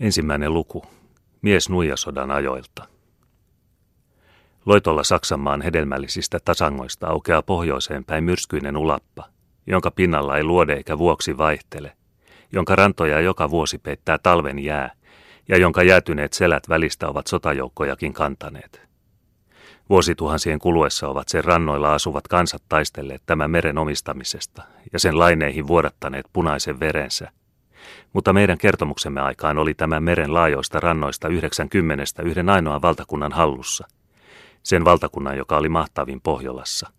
Ensimmäinen 0.00 0.54
luku. 0.54 0.84
Mies 1.42 1.68
nuijasodan 1.68 2.30
ajoilta. 2.30 2.88
Loitolla 4.66 5.04
Saksanmaan 5.04 5.62
hedelmällisistä 5.62 6.38
tasangoista 6.44 7.06
aukeaa 7.06 7.42
pohjoiseen 7.42 8.04
päin 8.04 8.24
myrskyinen 8.24 8.76
ulappa, 8.76 9.24
jonka 9.66 9.90
pinnalla 9.90 10.36
ei 10.36 10.44
luode 10.44 10.72
eikä 10.72 10.98
vuoksi 10.98 11.38
vaihtele, 11.38 11.92
jonka 12.52 12.76
rantoja 12.76 13.20
joka 13.20 13.50
vuosi 13.50 13.78
peittää 13.78 14.18
talven 14.18 14.58
jää 14.58 14.92
ja 15.48 15.58
jonka 15.58 15.82
jäätyneet 15.82 16.32
selät 16.32 16.68
välistä 16.68 17.08
ovat 17.08 17.26
sotajoukkojakin 17.26 18.12
kantaneet. 18.12 18.88
Vuosituhansien 19.88 20.58
kuluessa 20.58 21.08
ovat 21.08 21.28
sen 21.28 21.44
rannoilla 21.44 21.94
asuvat 21.94 22.28
kansat 22.28 22.62
taistelleet 22.68 23.22
tämän 23.26 23.50
meren 23.50 23.78
omistamisesta 23.78 24.62
ja 24.92 24.98
sen 24.98 25.18
laineihin 25.18 25.66
vuodattaneet 25.66 26.26
punaisen 26.32 26.80
verensä, 26.80 27.30
mutta 28.12 28.32
meidän 28.32 28.58
kertomuksemme 28.58 29.20
aikaan 29.20 29.58
oli 29.58 29.74
tämän 29.74 30.02
meren 30.02 30.34
laajoista 30.34 30.80
rannoista 30.80 31.28
90 31.28 32.22
yhden 32.22 32.48
ainoan 32.48 32.82
valtakunnan 32.82 33.32
hallussa. 33.32 33.88
Sen 34.62 34.84
valtakunnan, 34.84 35.36
joka 35.36 35.56
oli 35.56 35.68
mahtavin 35.68 36.20
Pohjolassa. 36.20 36.90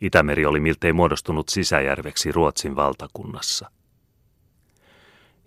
Itämeri 0.00 0.46
oli 0.46 0.60
miltei 0.60 0.92
muodostunut 0.92 1.48
sisäjärveksi 1.48 2.32
Ruotsin 2.32 2.76
valtakunnassa. 2.76 3.70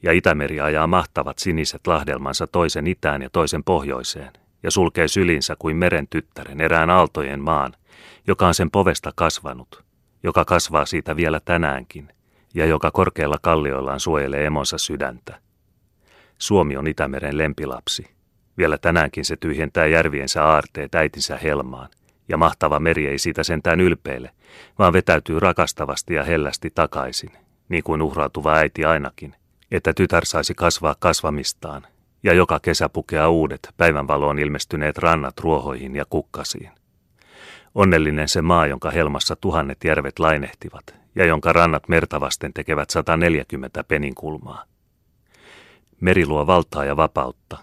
Ja 0.04 0.12
Itämeri 0.12 0.62
ajaa 0.62 0.88
mahtavat 0.88 1.40
siniset 1.40 1.88
lahdelmansa 1.88 2.48
toisen 2.48 2.88
itään 2.88 3.22
ja 3.22 3.30
toisen 3.30 3.64
pohjoiseen, 3.64 4.32
ja 4.64 4.72
sulkee 4.72 5.08
sylinsä 5.08 5.56
kuin 5.60 5.78
meren 5.78 6.08
tyttären 6.08 6.62
erään 6.62 6.90
aaltojen 6.90 7.40
maan, 7.40 7.74
joka 8.28 8.48
on 8.48 8.54
sen 8.54 8.72
povesta 8.72 9.12
kasvanut, 9.16 9.84
joka 10.24 10.46
kasvaa 10.46 10.86
siitä 10.86 11.16
vielä 11.16 11.40
tänäänkin– 11.40 12.10
ja 12.54 12.66
joka 12.66 12.92
korkealla 12.92 13.38
kallioillaan 13.42 14.00
suojelee 14.00 14.46
emonsa 14.46 14.78
sydäntä. 14.78 15.40
Suomi 16.38 16.78
on 16.78 16.88
Itämeren 16.88 17.38
lempilapsi. 17.38 18.06
Vielä 18.58 18.78
tänäänkin 18.78 19.26
se 19.26 19.38
tyhjentää 19.38 19.86
järviensä 19.86 20.46
aarteet 20.46 20.96
äitinsä 20.96 21.38
helmaan, 21.38 21.90
ja 22.30 22.38
mahtava 22.38 22.80
meri 22.80 23.08
ei 23.08 23.18
siitä 23.18 23.44
sentään 23.44 23.82
ylpeile, 23.82 24.32
vaan 24.80 24.94
vetäytyy 24.94 25.40
rakastavasti 25.40 26.14
ja 26.14 26.24
hellästi 26.24 26.72
takaisin, 26.76 27.32
niin 27.70 27.84
kuin 27.84 28.02
uhrautuva 28.02 28.54
äiti 28.54 28.86
ainakin, 28.86 29.36
että 29.72 29.94
tytär 29.94 30.26
saisi 30.26 30.54
kasvaa 30.54 30.96
kasvamistaan, 31.00 31.88
ja 32.24 32.34
joka 32.34 32.60
kesä 32.60 32.90
pukea 32.90 33.30
uudet 33.30 33.70
päivänvaloon 33.78 34.40
ilmestyneet 34.40 34.98
rannat 34.98 35.40
ruohoihin 35.40 35.96
ja 35.96 36.06
kukkasiin. 36.10 36.72
Onnellinen 37.76 38.28
se 38.28 38.42
maa, 38.42 38.68
jonka 38.68 38.92
helmassa 38.92 39.36
tuhannet 39.36 39.78
järvet 39.84 40.20
lainehtivat, 40.20 40.96
ja 41.16 41.26
jonka 41.26 41.54
rannat 41.54 41.88
mertavasten 41.88 42.54
tekevät 42.54 42.90
140 42.90 43.84
peninkulmaa. 43.84 44.64
Meri 46.02 46.28
luo 46.28 46.48
valtaa 46.48 46.86
ja 46.86 46.98
vapautta. 46.98 47.58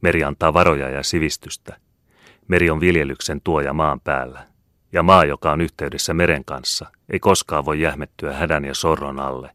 Meri 0.00 0.24
antaa 0.24 0.54
varoja 0.54 0.88
ja 0.88 1.02
sivistystä. 1.02 1.76
Meri 2.48 2.70
on 2.70 2.80
viljelyksen 2.80 3.40
tuoja 3.44 3.72
maan 3.72 4.00
päällä. 4.00 4.46
Ja 4.92 5.02
maa, 5.02 5.24
joka 5.24 5.52
on 5.52 5.60
yhteydessä 5.60 6.14
meren 6.14 6.44
kanssa, 6.44 6.86
ei 7.12 7.20
koskaan 7.20 7.64
voi 7.64 7.80
jähmettyä 7.80 8.32
hädän 8.32 8.64
ja 8.64 8.74
sorron 8.74 9.20
alle, 9.20 9.50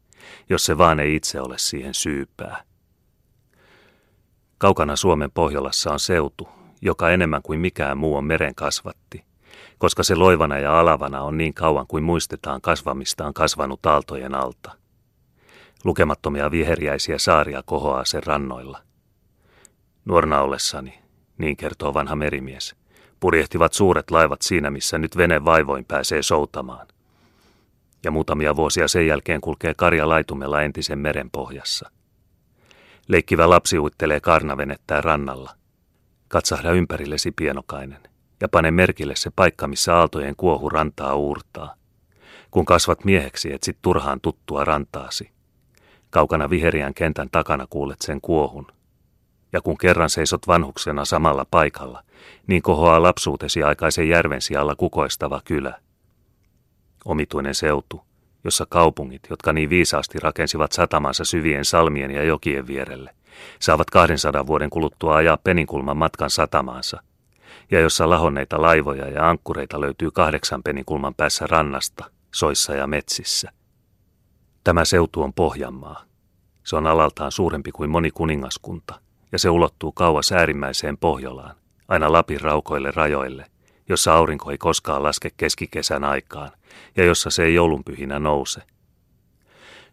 jos 0.50 0.64
se 0.64 0.78
vaan 0.78 1.00
ei 1.00 1.14
itse 1.14 1.40
ole 1.40 1.58
siihen 1.58 1.94
syypää. 1.94 2.62
Kaukana 4.58 4.96
Suomen 4.96 5.30
Pohjolassa 5.30 5.92
on 5.92 6.00
seutu, 6.00 6.48
joka 6.82 7.10
enemmän 7.10 7.42
kuin 7.42 7.60
mikään 7.60 7.98
muu 7.98 8.16
on 8.16 8.24
meren 8.24 8.54
kasvatti 8.54 9.27
koska 9.78 10.02
se 10.02 10.14
loivana 10.14 10.58
ja 10.58 10.80
alavana 10.80 11.22
on 11.22 11.38
niin 11.38 11.54
kauan 11.54 11.86
kuin 11.86 12.04
muistetaan 12.04 12.60
kasvamistaan 12.60 13.34
kasvanut 13.34 13.86
aaltojen 13.86 14.34
alta. 14.34 14.72
Lukemattomia 15.84 16.50
viheriäisiä 16.50 17.18
saaria 17.18 17.62
kohoaa 17.62 18.04
sen 18.04 18.22
rannoilla. 18.22 18.82
Nuorna 20.04 20.40
ollessani, 20.40 20.98
niin 21.38 21.56
kertoo 21.56 21.94
vanha 21.94 22.16
merimies, 22.16 22.76
purjehtivat 23.20 23.72
suuret 23.72 24.10
laivat 24.10 24.42
siinä, 24.42 24.70
missä 24.70 24.98
nyt 24.98 25.16
vene 25.16 25.44
vaivoin 25.44 25.84
pääsee 25.84 26.22
soutamaan. 26.22 26.86
Ja 28.04 28.10
muutamia 28.10 28.56
vuosia 28.56 28.88
sen 28.88 29.06
jälkeen 29.06 29.40
kulkee 29.40 29.74
karja 29.74 30.08
laitumella 30.08 30.62
entisen 30.62 30.98
meren 30.98 31.30
pohjassa. 31.30 31.90
Leikkivä 33.08 33.50
lapsi 33.50 33.78
uittelee 33.78 34.20
karnavenettää 34.20 35.00
rannalla. 35.00 35.50
Katsahda 36.28 36.72
ympärillesi 36.72 37.32
pienokainen 37.32 38.07
ja 38.40 38.48
pane 38.48 38.70
merkille 38.70 39.16
se 39.16 39.30
paikka, 39.36 39.66
missä 39.66 39.96
aaltojen 39.96 40.36
kuohu 40.36 40.68
rantaa 40.68 41.14
uurtaa. 41.14 41.74
Kun 42.50 42.64
kasvat 42.64 43.04
mieheksi, 43.04 43.52
etsit 43.52 43.78
turhaan 43.82 44.20
tuttua 44.20 44.64
rantaasi. 44.64 45.30
Kaukana 46.10 46.50
viheriän 46.50 46.94
kentän 46.94 47.28
takana 47.32 47.66
kuulet 47.70 48.00
sen 48.00 48.20
kuohun. 48.20 48.66
Ja 49.52 49.60
kun 49.60 49.78
kerran 49.78 50.10
seisot 50.10 50.46
vanhuksena 50.46 51.04
samalla 51.04 51.46
paikalla, 51.50 52.02
niin 52.46 52.62
kohoaa 52.62 53.02
lapsuutesi 53.02 53.62
aikaisen 53.62 54.08
järven 54.08 54.42
sijalla 54.42 54.74
kukoistava 54.74 55.40
kylä. 55.44 55.80
Omituinen 57.04 57.54
seutu, 57.54 58.04
jossa 58.44 58.66
kaupungit, 58.68 59.22
jotka 59.30 59.52
niin 59.52 59.70
viisaasti 59.70 60.18
rakensivat 60.18 60.72
satamansa 60.72 61.24
syvien 61.24 61.64
salmien 61.64 62.10
ja 62.10 62.22
jokien 62.22 62.66
vierelle, 62.66 63.10
saavat 63.60 63.90
200 63.90 64.46
vuoden 64.46 64.70
kuluttua 64.70 65.16
ajaa 65.16 65.36
peninkulman 65.36 65.96
matkan 65.96 66.30
satamaansa, 66.30 67.02
ja 67.70 67.80
jossa 67.80 68.10
lahonneita 68.10 68.62
laivoja 68.62 69.08
ja 69.08 69.28
ankkureita 69.28 69.80
löytyy 69.80 70.10
kahdeksan 70.10 70.62
penikulman 70.62 71.14
päässä 71.14 71.46
rannasta, 71.46 72.04
soissa 72.34 72.74
ja 72.74 72.86
metsissä. 72.86 73.50
Tämä 74.64 74.84
seutu 74.84 75.22
on 75.22 75.32
Pohjanmaa. 75.32 76.04
Se 76.64 76.76
on 76.76 76.86
alaltaan 76.86 77.32
suurempi 77.32 77.72
kuin 77.72 77.90
moni 77.90 78.10
kuningaskunta, 78.10 79.00
ja 79.32 79.38
se 79.38 79.50
ulottuu 79.50 79.92
kauas 79.92 80.32
äärimmäiseen 80.32 80.98
Pohjolaan, 80.98 81.56
aina 81.88 82.12
Lapin 82.12 82.40
raukoille 82.40 82.90
rajoille, 82.90 83.46
jossa 83.88 84.14
aurinko 84.14 84.50
ei 84.50 84.58
koskaan 84.58 85.02
laske 85.02 85.30
keskikesän 85.36 86.04
aikaan, 86.04 86.50
ja 86.96 87.04
jossa 87.04 87.30
se 87.30 87.44
ei 87.44 87.54
joulunpyhinä 87.54 88.18
nouse. 88.18 88.62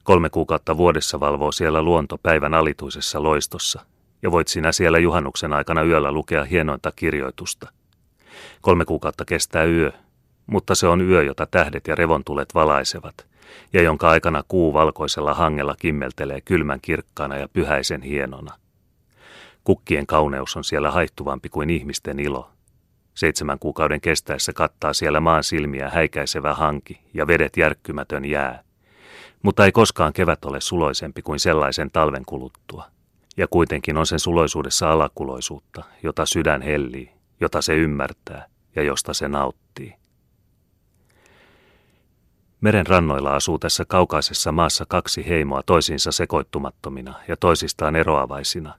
Kolme 0.03 0.29
kuukautta 0.29 0.77
vuodessa 0.77 1.19
valvoo 1.19 1.51
siellä 1.51 1.81
luonto 1.81 2.17
päivän 2.17 2.53
alituisessa 2.53 3.23
loistossa, 3.23 3.85
ja 4.25 4.31
voit 4.31 4.47
sinä 4.47 4.71
siellä 4.71 4.99
juhannuksen 4.99 5.53
aikana 5.53 5.83
yöllä 5.83 6.11
lukea 6.11 6.45
hienointa 6.45 6.91
kirjoitusta. 6.95 7.69
Kolme 8.61 8.85
kuukautta 8.85 9.25
kestää 9.25 9.63
yö, 9.63 9.91
mutta 10.47 10.75
se 10.75 10.87
on 10.87 11.01
yö, 11.01 11.23
jota 11.23 11.45
tähdet 11.45 11.87
ja 11.87 11.95
revontulet 11.95 12.55
valaisevat, 12.55 13.27
ja 13.73 13.81
jonka 13.81 14.09
aikana 14.09 14.43
kuu 14.47 14.73
valkoisella 14.73 15.33
hangella 15.33 15.75
kimmeltelee 15.79 16.41
kylmän 16.41 16.79
kirkkaana 16.81 17.37
ja 17.37 17.49
pyhäisen 17.49 18.01
hienona. 18.01 18.55
Kukkien 19.63 20.07
kauneus 20.07 20.57
on 20.57 20.63
siellä 20.63 20.91
haihtuvampi 20.91 21.49
kuin 21.49 21.69
ihmisten 21.69 22.19
ilo. 22.19 22.49
Seitsemän 23.13 23.59
kuukauden 23.59 24.01
kestäessä 24.01 24.53
kattaa 24.53 24.93
siellä 24.93 25.19
maan 25.19 25.43
silmiä 25.43 25.89
häikäisevä 25.89 26.53
hanki 26.53 27.01
ja 27.13 27.27
vedet 27.27 27.57
järkkymätön 27.57 28.25
jää. 28.25 28.63
Mutta 29.43 29.65
ei 29.65 29.71
koskaan 29.71 30.13
kevät 30.13 30.45
ole 30.45 30.61
suloisempi 30.61 31.21
kuin 31.21 31.39
sellaisen 31.39 31.91
talven 31.91 32.25
kuluttua. 32.25 32.94
Ja 33.37 33.47
kuitenkin 33.47 33.97
on 33.97 34.05
sen 34.05 34.19
suloisuudessa 34.19 34.91
alakuloisuutta, 34.91 35.83
jota 36.03 36.25
sydän 36.25 36.61
hellii, 36.61 37.11
jota 37.41 37.61
se 37.61 37.75
ymmärtää 37.75 38.45
ja 38.75 38.83
josta 38.83 39.13
se 39.13 39.27
nauttii. 39.27 39.95
Meren 42.61 42.87
rannoilla 42.87 43.35
asuu 43.35 43.59
tässä 43.59 43.85
kaukaisessa 43.87 44.51
maassa 44.51 44.85
kaksi 44.87 45.29
heimoa 45.29 45.63
toisiinsa 45.63 46.11
sekoittumattomina 46.11 47.13
ja 47.27 47.37
toisistaan 47.37 47.95
eroavaisina, 47.95 48.73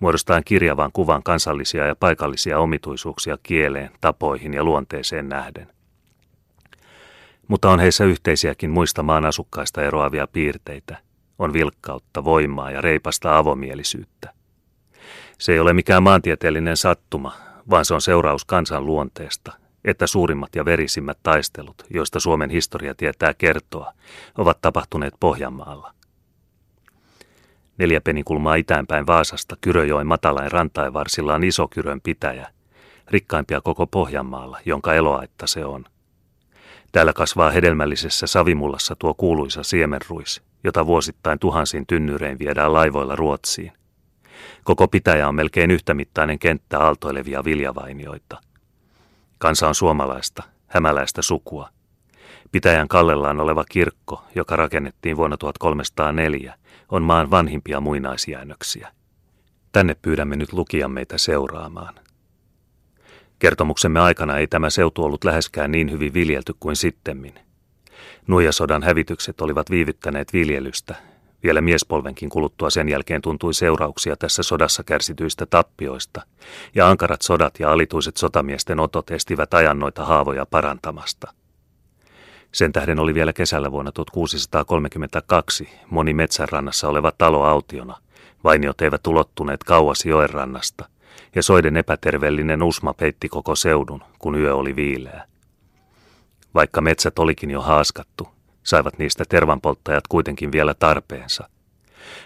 muodostaen 0.00 0.44
kirjavan 0.44 0.90
kuvan 0.92 1.22
kansallisia 1.22 1.86
ja 1.86 1.96
paikallisia 1.96 2.58
omituisuuksia 2.58 3.38
kieleen, 3.42 3.90
tapoihin 4.00 4.54
ja 4.54 4.64
luonteeseen 4.64 5.28
nähden. 5.28 5.68
Mutta 7.48 7.70
on 7.70 7.80
heissä 7.80 8.04
yhteisiäkin 8.04 8.70
muista 8.70 9.02
maan 9.02 9.24
asukkaista 9.24 9.82
eroavia 9.82 10.26
piirteitä– 10.26 10.98
on 11.42 11.52
vilkkautta, 11.52 12.24
voimaa 12.24 12.70
ja 12.70 12.80
reipasta 12.80 13.38
avomielisyyttä. 13.38 14.32
Se 15.38 15.52
ei 15.52 15.60
ole 15.60 15.72
mikään 15.72 16.02
maantieteellinen 16.02 16.76
sattuma, 16.76 17.32
vaan 17.70 17.84
se 17.84 17.94
on 17.94 18.02
seuraus 18.02 18.44
kansan 18.44 18.86
luonteesta, 18.86 19.52
että 19.84 20.06
suurimmat 20.06 20.54
ja 20.54 20.64
verisimmät 20.64 21.18
taistelut, 21.22 21.84
joista 21.90 22.20
Suomen 22.20 22.50
historia 22.50 22.94
tietää 22.94 23.34
kertoa, 23.34 23.92
ovat 24.38 24.58
tapahtuneet 24.60 25.14
Pohjanmaalla. 25.20 25.94
Neljä 27.78 28.00
penikulmaa 28.00 28.54
itäänpäin 28.54 29.06
Vaasasta 29.06 29.56
Kyröjoen 29.60 30.06
matalain 30.06 30.52
rantaivarsilla 30.52 31.34
on 31.34 31.44
iso 31.44 31.68
Kyrön 31.68 32.00
pitäjä, 32.00 32.48
rikkaimpia 33.10 33.60
koko 33.60 33.86
Pohjanmaalla, 33.86 34.58
jonka 34.64 34.94
eloaitta 34.94 35.46
se 35.46 35.64
on. 35.64 35.84
Täällä 36.92 37.12
kasvaa 37.12 37.50
hedelmällisessä 37.50 38.26
savimullassa 38.26 38.96
tuo 38.98 39.14
kuuluisa 39.14 39.62
siemenruis, 39.62 40.42
jota 40.64 40.86
vuosittain 40.86 41.38
tuhansin 41.38 41.86
tynnyrein 41.86 42.38
viedään 42.38 42.72
laivoilla 42.72 43.16
Ruotsiin. 43.16 43.72
Koko 44.64 44.88
pitäjä 44.88 45.28
on 45.28 45.34
melkein 45.34 45.70
yhtämittainen 45.70 46.38
kenttä 46.38 46.78
aaltoilevia 46.78 47.44
viljavainioita. 47.44 48.40
Kansa 49.38 49.68
on 49.68 49.74
suomalaista, 49.74 50.42
hämäläistä 50.66 51.22
sukua. 51.22 51.68
Pitäjän 52.52 52.88
kallellaan 52.88 53.40
oleva 53.40 53.64
kirkko, 53.64 54.24
joka 54.34 54.56
rakennettiin 54.56 55.16
vuonna 55.16 55.36
1304, 55.36 56.54
on 56.88 57.02
maan 57.02 57.30
vanhimpia 57.30 57.80
muinaisjäännöksiä. 57.80 58.88
Tänne 59.72 59.96
pyydämme 60.02 60.36
nyt 60.36 60.52
lukijan 60.52 60.90
meitä 60.90 61.18
seuraamaan. 61.18 61.94
Kertomuksemme 63.38 64.00
aikana 64.00 64.38
ei 64.38 64.46
tämä 64.46 64.70
seutu 64.70 65.04
ollut 65.04 65.24
läheskään 65.24 65.72
niin 65.72 65.90
hyvin 65.90 66.14
viljelty 66.14 66.54
kuin 66.60 66.76
sittemmin. 66.76 67.34
Nuijasodan 68.26 68.82
hävitykset 68.82 69.40
olivat 69.40 69.70
viivyttäneet 69.70 70.32
viljelystä. 70.32 70.94
Vielä 71.42 71.60
miespolvenkin 71.60 72.28
kuluttua 72.28 72.70
sen 72.70 72.88
jälkeen 72.88 73.22
tuntui 73.22 73.54
seurauksia 73.54 74.16
tässä 74.16 74.42
sodassa 74.42 74.82
kärsityistä 74.82 75.46
tappioista, 75.46 76.22
ja 76.74 76.88
ankarat 76.88 77.22
sodat 77.22 77.60
ja 77.60 77.72
alituiset 77.72 78.16
sotamiesten 78.16 78.80
otot 78.80 79.10
estivät 79.10 79.54
ajan 79.54 79.78
noita 79.78 80.04
haavoja 80.04 80.46
parantamasta. 80.46 81.32
Sen 82.52 82.72
tähden 82.72 82.98
oli 82.98 83.14
vielä 83.14 83.32
kesällä 83.32 83.72
vuonna 83.72 83.92
1632 83.92 85.68
moni 85.90 86.14
metsänrannassa 86.14 86.88
oleva 86.88 87.12
talo 87.18 87.42
autiona. 87.42 87.96
Vainiot 88.44 88.80
eivät 88.80 89.06
ulottuneet 89.06 89.64
kauas 89.64 90.04
joen 90.04 90.30
rannasta, 90.30 90.88
ja 91.34 91.42
soiden 91.42 91.76
epäterveellinen 91.76 92.62
usma 92.62 92.94
peitti 92.94 93.28
koko 93.28 93.54
seudun, 93.54 94.02
kun 94.18 94.34
yö 94.34 94.54
oli 94.54 94.76
viileä. 94.76 95.31
Vaikka 96.54 96.80
metsät 96.80 97.18
olikin 97.18 97.50
jo 97.50 97.60
haaskattu, 97.60 98.28
saivat 98.62 98.98
niistä 98.98 99.24
tervanpolttajat 99.28 100.04
kuitenkin 100.08 100.52
vielä 100.52 100.74
tarpeensa. 100.74 101.48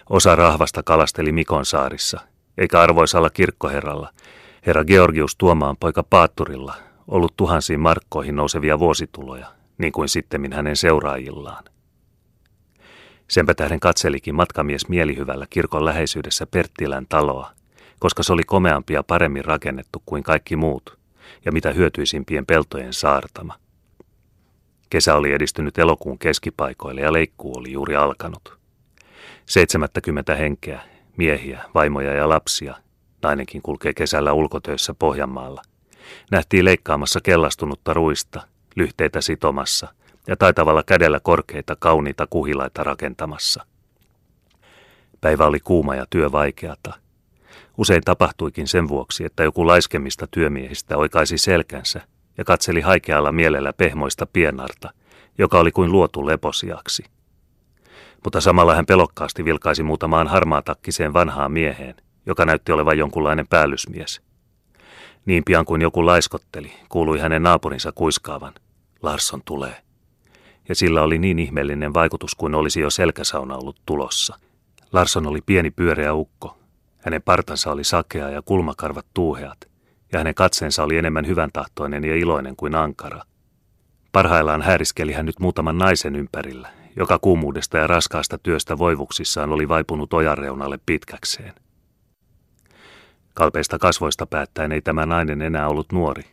Osa 0.09 0.35
rahvasta 0.35 0.83
kalasteli 0.83 1.31
Mikon 1.31 1.65
saarissa, 1.65 2.19
eikä 2.57 2.81
arvoisalla 2.81 3.29
kirkkoherralla, 3.29 4.09
herra 4.65 4.85
Georgius 4.85 5.35
Tuomaan 5.35 5.77
poika 5.77 6.03
Paatturilla, 6.03 6.73
ollut 7.07 7.33
tuhansiin 7.37 7.79
markkoihin 7.79 8.35
nousevia 8.35 8.79
vuosituloja, 8.79 9.47
niin 9.77 9.93
kuin 9.93 10.09
sittemmin 10.09 10.53
hänen 10.53 10.75
seuraajillaan. 10.75 11.63
Senpä 13.27 13.53
tähden 13.53 13.79
katselikin 13.79 14.35
matkamies 14.35 14.89
mielihyvällä 14.89 15.45
kirkon 15.49 15.85
läheisyydessä 15.85 16.45
Perttilän 16.45 17.05
taloa, 17.09 17.51
koska 17.99 18.23
se 18.23 18.33
oli 18.33 18.43
komeampi 18.43 18.93
ja 18.93 19.03
paremmin 19.03 19.45
rakennettu 19.45 20.03
kuin 20.05 20.23
kaikki 20.23 20.55
muut, 20.55 20.97
ja 21.45 21.51
mitä 21.51 21.71
hyötyisimpien 21.71 22.45
peltojen 22.45 22.93
saartama. 22.93 23.55
Kesä 24.89 25.15
oli 25.15 25.31
edistynyt 25.31 25.77
elokuun 25.77 26.19
keskipaikoille 26.19 27.01
ja 27.01 27.13
leikkuu 27.13 27.57
oli 27.57 27.71
juuri 27.71 27.95
alkanut. 27.95 28.57
70 29.45 30.35
henkeä, 30.35 30.81
miehiä, 31.17 31.63
vaimoja 31.75 32.13
ja 32.13 32.29
lapsia, 32.29 32.75
nainenkin 33.21 33.61
kulkee 33.61 33.93
kesällä 33.93 34.33
ulkotöissä 34.33 34.93
Pohjanmaalla, 34.99 35.61
nähtiin 36.31 36.65
leikkaamassa 36.65 37.19
kellastunutta 37.21 37.93
ruista, 37.93 38.41
lyhteitä 38.75 39.21
sitomassa 39.21 39.87
ja 40.27 40.35
taitavalla 40.37 40.83
kädellä 40.83 41.19
korkeita 41.19 41.75
kauniita 41.79 42.27
kuhilaita 42.29 42.83
rakentamassa. 42.83 43.65
Päivä 45.21 45.45
oli 45.45 45.59
kuuma 45.59 45.95
ja 45.95 46.05
työ 46.09 46.31
vaikeata– 46.31 46.93
Usein 47.77 48.01
tapahtuikin 48.05 48.67
sen 48.67 48.87
vuoksi, 48.87 49.25
että 49.25 49.43
joku 49.43 49.67
laiskemista 49.67 50.27
työmiehistä 50.27 50.97
oikaisi 50.97 51.37
selkänsä 51.37 52.01
ja 52.37 52.43
katseli 52.43 52.81
haikealla 52.81 53.31
mielellä 53.31 53.73
pehmoista 53.73 54.25
pienarta, 54.25 54.89
joka 55.37 55.59
oli 55.59 55.71
kuin 55.71 55.91
luotu 55.91 56.25
leposiaksi. 56.25 57.03
Mutta 58.23 58.41
samalla 58.41 58.75
hän 58.75 58.85
pelokkaasti 58.85 59.45
vilkaisi 59.45 59.83
muutamaan 59.83 60.27
harmaatakkiseen 60.27 61.13
vanhaan 61.13 61.51
mieheen, 61.51 61.95
joka 62.25 62.45
näytti 62.45 62.71
olevan 62.71 62.97
jonkunlainen 62.97 63.47
päällysmies. 63.47 64.21
Niin 65.25 65.43
pian 65.45 65.65
kuin 65.65 65.81
joku 65.81 66.05
laiskotteli, 66.05 66.71
kuului 66.89 67.19
hänen 67.19 67.43
naapurinsa 67.43 67.91
kuiskaavan. 67.91 68.53
Larsson 69.01 69.41
tulee. 69.45 69.75
Ja 70.69 70.75
sillä 70.75 71.01
oli 71.01 71.17
niin 71.17 71.39
ihmeellinen 71.39 71.93
vaikutus 71.93 72.35
kuin 72.35 72.55
olisi 72.55 72.79
jo 72.79 72.89
selkäsauna 72.89 73.55
ollut 73.55 73.81
tulossa. 73.85 74.39
Larsson 74.93 75.27
oli 75.27 75.41
pieni 75.45 75.71
pyöreä 75.71 76.13
ukko, 76.13 76.57
hänen 76.97 77.21
partansa 77.21 77.71
oli 77.71 77.83
sakea 77.83 78.29
ja 78.29 78.41
kulmakarvat 78.41 79.05
tuuheat, 79.13 79.57
ja 80.13 80.19
hänen 80.19 80.35
katseensa 80.35 80.83
oli 80.83 80.97
enemmän 80.97 81.27
hyvän 81.27 81.49
tahtoinen 81.53 82.03
ja 82.03 82.15
iloinen 82.15 82.55
kuin 82.55 82.75
ankara. 82.75 83.21
Parhaillaan 84.11 84.61
häiriskeli 84.61 85.13
hän 85.13 85.25
nyt 85.25 85.39
muutaman 85.39 85.77
naisen 85.77 86.15
ympärillä, 86.15 86.69
joka 86.95 87.19
kuumuudesta 87.19 87.77
ja 87.77 87.87
raskaasta 87.87 88.37
työstä 88.37 88.77
voivuksissaan 88.77 89.49
oli 89.49 89.67
vaipunut 89.67 90.13
ojan 90.13 90.37
reunalle 90.37 90.79
pitkäkseen. 90.85 91.53
Kalpeista 93.33 93.79
kasvoista 93.79 94.25
päättäen 94.25 94.71
ei 94.71 94.81
tämä 94.81 95.05
nainen 95.05 95.41
enää 95.41 95.67
ollut 95.67 95.91
nuori. 95.91 96.23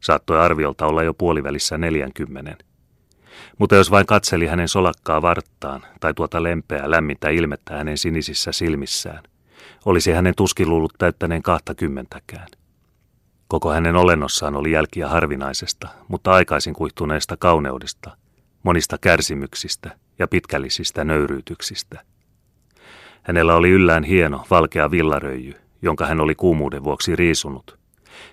Saattoi 0.00 0.40
arviolta 0.40 0.86
olla 0.86 1.02
jo 1.02 1.14
puolivälissä 1.14 1.78
neljänkymmenen. 1.78 2.56
Mutta 3.58 3.74
jos 3.74 3.90
vain 3.90 4.06
katseli 4.06 4.46
hänen 4.46 4.68
solakkaa 4.68 5.22
varttaan 5.22 5.82
tai 6.00 6.14
tuota 6.14 6.42
lempeää 6.42 6.90
lämmintä 6.90 7.28
ilmettä 7.28 7.76
hänen 7.76 7.98
sinisissä 7.98 8.52
silmissään– 8.52 9.22
olisi 9.86 10.12
hänen 10.12 10.34
tuskin 10.36 10.70
luullut 10.70 10.92
täyttäneen 10.98 11.42
kahtakymmentäkään. 11.42 12.46
Koko 13.48 13.72
hänen 13.72 13.96
olennossaan 13.96 14.56
oli 14.56 14.72
jälkiä 14.72 15.08
harvinaisesta, 15.08 15.88
mutta 16.08 16.32
aikaisin 16.32 16.74
kuihtuneesta 16.74 17.36
kauneudesta, 17.36 18.16
monista 18.62 18.98
kärsimyksistä 18.98 19.90
ja 20.18 20.28
pitkällisistä 20.28 21.04
nöyryytyksistä. 21.04 22.00
Hänellä 23.22 23.54
oli 23.54 23.70
yllään 23.70 24.04
hieno, 24.04 24.44
valkea 24.50 24.90
villaröijy, 24.90 25.54
jonka 25.82 26.06
hän 26.06 26.20
oli 26.20 26.34
kuumuuden 26.34 26.84
vuoksi 26.84 27.16
riisunut. 27.16 27.78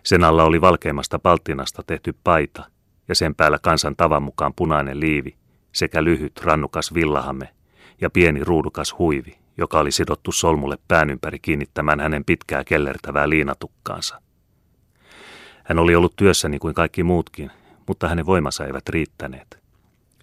Sen 0.03 0.23
alla 0.23 0.43
oli 0.43 0.61
valkeimmasta 0.61 1.19
palttinasta 1.19 1.83
tehty 1.87 2.15
paita 2.23 2.65
ja 3.07 3.15
sen 3.15 3.35
päällä 3.35 3.59
kansan 3.61 3.95
tavan 3.95 4.23
mukaan 4.23 4.53
punainen 4.55 4.99
liivi 4.99 5.35
sekä 5.71 6.03
lyhyt 6.03 6.41
rannukas 6.43 6.93
villahame 6.93 7.49
ja 8.01 8.09
pieni 8.09 8.43
ruudukas 8.43 8.97
huivi, 8.97 9.37
joka 9.57 9.79
oli 9.79 9.91
sidottu 9.91 10.31
solmulle 10.31 10.77
pään 10.87 11.09
ympäri 11.09 11.39
kiinnittämään 11.39 11.99
hänen 11.99 12.25
pitkää 12.25 12.63
kellertävää 12.63 13.29
liinatukkaansa. 13.29 14.21
Hän 15.63 15.79
oli 15.79 15.95
ollut 15.95 16.15
työssä 16.15 16.49
niin 16.49 16.59
kuin 16.59 16.73
kaikki 16.73 17.03
muutkin, 17.03 17.51
mutta 17.87 18.07
hänen 18.07 18.25
voimansa 18.25 18.65
eivät 18.65 18.89
riittäneet. 18.89 19.63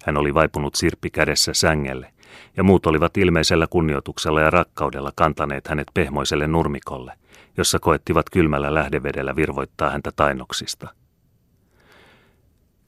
Hän 0.05 0.17
oli 0.17 0.33
vaipunut 0.33 0.75
sirppi 0.75 1.09
kädessä 1.09 1.53
sängelle, 1.53 2.13
ja 2.57 2.63
muut 2.63 2.85
olivat 2.85 3.17
ilmeisellä 3.17 3.67
kunnioituksella 3.67 4.41
ja 4.41 4.49
rakkaudella 4.49 5.11
kantaneet 5.15 5.67
hänet 5.67 5.87
pehmoiselle 5.93 6.47
nurmikolle, 6.47 7.13
jossa 7.57 7.79
koettivat 7.79 8.29
kylmällä 8.29 8.73
lähdevedellä 8.73 9.35
virvoittaa 9.35 9.89
häntä 9.89 10.11
tainoksista. 10.15 10.87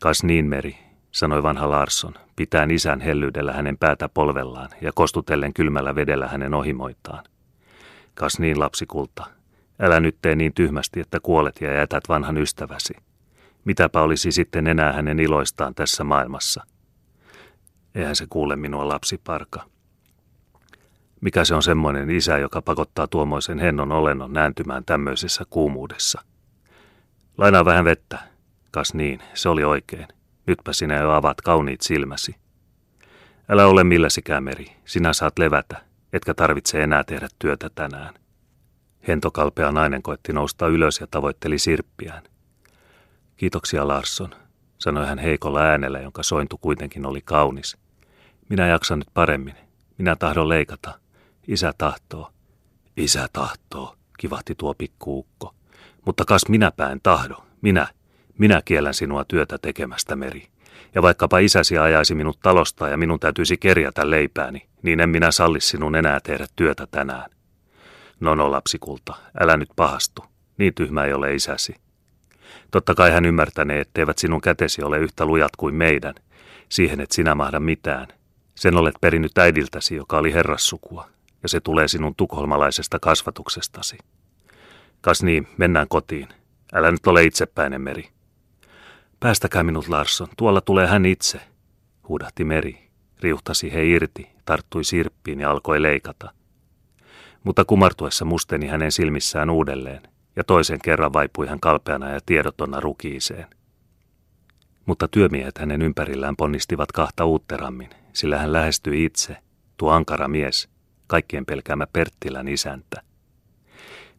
Kas 0.01 0.23
niin 0.23 0.45
meri, 0.45 0.77
sanoi 1.11 1.43
vanha 1.43 1.69
Larsson, 1.69 2.13
pitään 2.35 2.71
isän 2.71 3.01
hellyydellä 3.01 3.53
hänen 3.53 3.77
päätä 3.77 4.09
polvellaan 4.09 4.69
ja 4.81 4.91
kostutellen 4.95 5.53
kylmällä 5.53 5.95
vedellä 5.95 6.27
hänen 6.27 6.53
ohimoitaan. 6.53 7.23
Kas 8.15 8.39
niin 8.39 8.59
lapsikulta, 8.59 9.25
älä 9.79 9.99
nyt 9.99 10.17
tee 10.21 10.35
niin 10.35 10.53
tyhmästi, 10.53 10.99
että 10.99 11.19
kuolet 11.19 11.61
ja 11.61 11.73
jätät 11.73 12.03
vanhan 12.09 12.37
ystäväsi. 12.37 12.93
Mitäpä 13.65 14.01
olisi 14.01 14.31
sitten 14.31 14.67
enää 14.67 14.93
hänen 14.93 15.19
iloistaan 15.19 15.75
tässä 15.75 16.03
maailmassa? 16.03 16.63
Eihän 17.95 18.15
se 18.15 18.25
kuule 18.29 18.55
minua 18.55 18.87
lapsiparka. 18.87 19.65
Mikä 21.21 21.45
se 21.45 21.55
on 21.55 21.63
semmoinen 21.63 22.09
isä, 22.09 22.37
joka 22.37 22.61
pakottaa 22.61 23.07
tuommoisen 23.07 23.59
hennon 23.59 23.91
olennon 23.91 24.33
nääntymään 24.33 24.85
tämmöisessä 24.85 25.43
kuumuudessa? 25.49 26.21
Lainaa 27.37 27.65
vähän 27.65 27.85
vettä. 27.85 28.19
Kas 28.71 28.93
niin, 28.93 29.19
se 29.33 29.49
oli 29.49 29.63
oikein. 29.63 30.07
Nytpä 30.47 30.73
sinä 30.73 30.95
jo 30.95 31.11
avaat 31.11 31.41
kauniit 31.41 31.81
silmäsi. 31.81 32.35
Älä 33.49 33.65
ole 33.65 33.83
milläsikään 33.83 34.43
meri, 34.43 34.65
sinä 34.85 35.13
saat 35.13 35.39
levätä, 35.39 35.81
etkä 36.13 36.33
tarvitse 36.33 36.83
enää 36.83 37.03
tehdä 37.03 37.27
työtä 37.39 37.69
tänään. 37.75 38.13
Hentokalpea 39.07 39.71
nainen 39.71 40.01
koetti 40.01 40.33
nousta 40.33 40.67
ylös 40.67 40.99
ja 40.99 41.07
tavoitteli 41.07 41.57
sirppiään. 41.57 42.23
Kiitoksia 43.37 43.87
Larsson, 43.87 44.35
sanoi 44.77 45.05
hän 45.05 45.19
heikolla 45.19 45.61
äänellä, 45.61 45.99
jonka 45.99 46.23
sointu 46.23 46.57
kuitenkin 46.57 47.05
oli 47.05 47.21
kaunis. 47.21 47.77
Minä 48.49 48.67
jaksan 48.67 48.99
nyt 48.99 49.09
paremmin. 49.13 49.55
Minä 49.97 50.15
tahdon 50.15 50.49
leikata. 50.49 50.99
Isä 51.47 51.73
tahtoo. 51.77 52.31
Isä 52.97 53.27
tahtoo, 53.33 53.95
kivahti 54.17 54.55
tuo 54.55 54.73
pikkuukko. 54.73 55.55
Mutta 56.05 56.25
kas 56.25 56.41
minäpä 56.49 56.89
en 56.89 56.99
tahdo. 57.03 57.35
Minä, 57.61 57.87
minä 58.37 58.61
kiellän 58.65 58.93
sinua 58.93 59.25
työtä 59.25 59.57
tekemästä, 59.57 60.15
Meri. 60.15 60.47
Ja 60.95 61.01
vaikkapa 61.01 61.39
isäsi 61.39 61.77
ajaisi 61.77 62.15
minut 62.15 62.39
talosta 62.39 62.87
ja 62.87 62.97
minun 62.97 63.19
täytyisi 63.19 63.57
kerjätä 63.57 64.09
leipääni, 64.09 64.67
niin 64.81 64.99
en 64.99 65.09
minä 65.09 65.31
salli 65.31 65.61
sinun 65.61 65.95
enää 65.95 66.19
tehdä 66.19 66.45
työtä 66.55 66.87
tänään. 66.91 67.29
No 68.23 68.35
no, 68.35 68.51
lapsikulta, 68.51 69.15
älä 69.39 69.57
nyt 69.57 69.69
pahastu. 69.75 70.25
Niin 70.57 70.73
tyhmä 70.73 71.05
ei 71.05 71.13
ole 71.13 71.33
isäsi. 71.33 71.75
Totta 72.71 72.95
kai 72.95 73.11
hän 73.11 73.25
ymmärtänee, 73.25 73.79
etteivät 73.79 74.17
sinun 74.17 74.41
kätesi 74.41 74.83
ole 74.83 74.97
yhtä 74.99 75.25
lujat 75.25 75.55
kuin 75.55 75.75
meidän. 75.75 76.15
Siihen 76.69 76.99
et 76.99 77.11
sinä 77.11 77.35
mahda 77.35 77.59
mitään. 77.59 78.07
Sen 78.55 78.77
olet 78.77 78.95
perinnyt 79.01 79.37
äidiltäsi, 79.37 79.95
joka 79.95 80.17
oli 80.17 80.33
herrassukua, 80.33 81.09
ja 81.43 81.49
se 81.49 81.59
tulee 81.59 81.87
sinun 81.87 82.15
tukholmalaisesta 82.15 82.99
kasvatuksestasi. 82.99 83.97
Kas 85.01 85.23
niin, 85.23 85.47
mennään 85.57 85.87
kotiin. 85.87 86.27
Älä 86.73 86.91
nyt 86.91 87.07
ole 87.07 87.23
itsepäinen, 87.23 87.81
Meri. 87.81 88.09
Päästäkää 89.19 89.63
minut, 89.63 89.87
Larsson, 89.87 90.27
tuolla 90.37 90.61
tulee 90.61 90.87
hän 90.87 91.05
itse, 91.05 91.41
huudahti 92.07 92.43
Meri. 92.43 92.89
Riuhtasi 93.21 93.73
he 93.73 93.85
irti, 93.85 94.29
tarttui 94.45 94.83
sirppiin 94.83 95.39
ja 95.39 95.51
alkoi 95.51 95.81
leikata. 95.81 96.42
Mutta 97.43 97.65
kumartuessa 97.65 98.25
musteni 98.25 98.67
hänen 98.67 98.91
silmissään 98.91 99.49
uudelleen, 99.49 100.01
ja 100.35 100.43
toisen 100.43 100.79
kerran 100.83 101.13
vaipui 101.13 101.47
hän 101.47 101.59
kalpeana 101.59 102.09
ja 102.09 102.19
tiedotonna 102.25 102.79
rukiiseen. 102.79 103.47
Mutta 104.85 105.07
työmiehet 105.07 105.57
hänen 105.57 105.81
ympärillään 105.81 106.35
ponnistivat 106.35 106.91
kahta 106.91 107.25
uutterammin, 107.25 107.89
sillä 108.13 108.37
hän 108.37 108.53
lähestyi 108.53 109.05
itse, 109.05 109.37
tuo 109.77 109.91
ankara 109.91 110.27
mies, 110.27 110.69
kaikkien 111.07 111.45
pelkäämä 111.45 111.87
Perttilän 111.93 112.47
isäntä. 112.47 113.01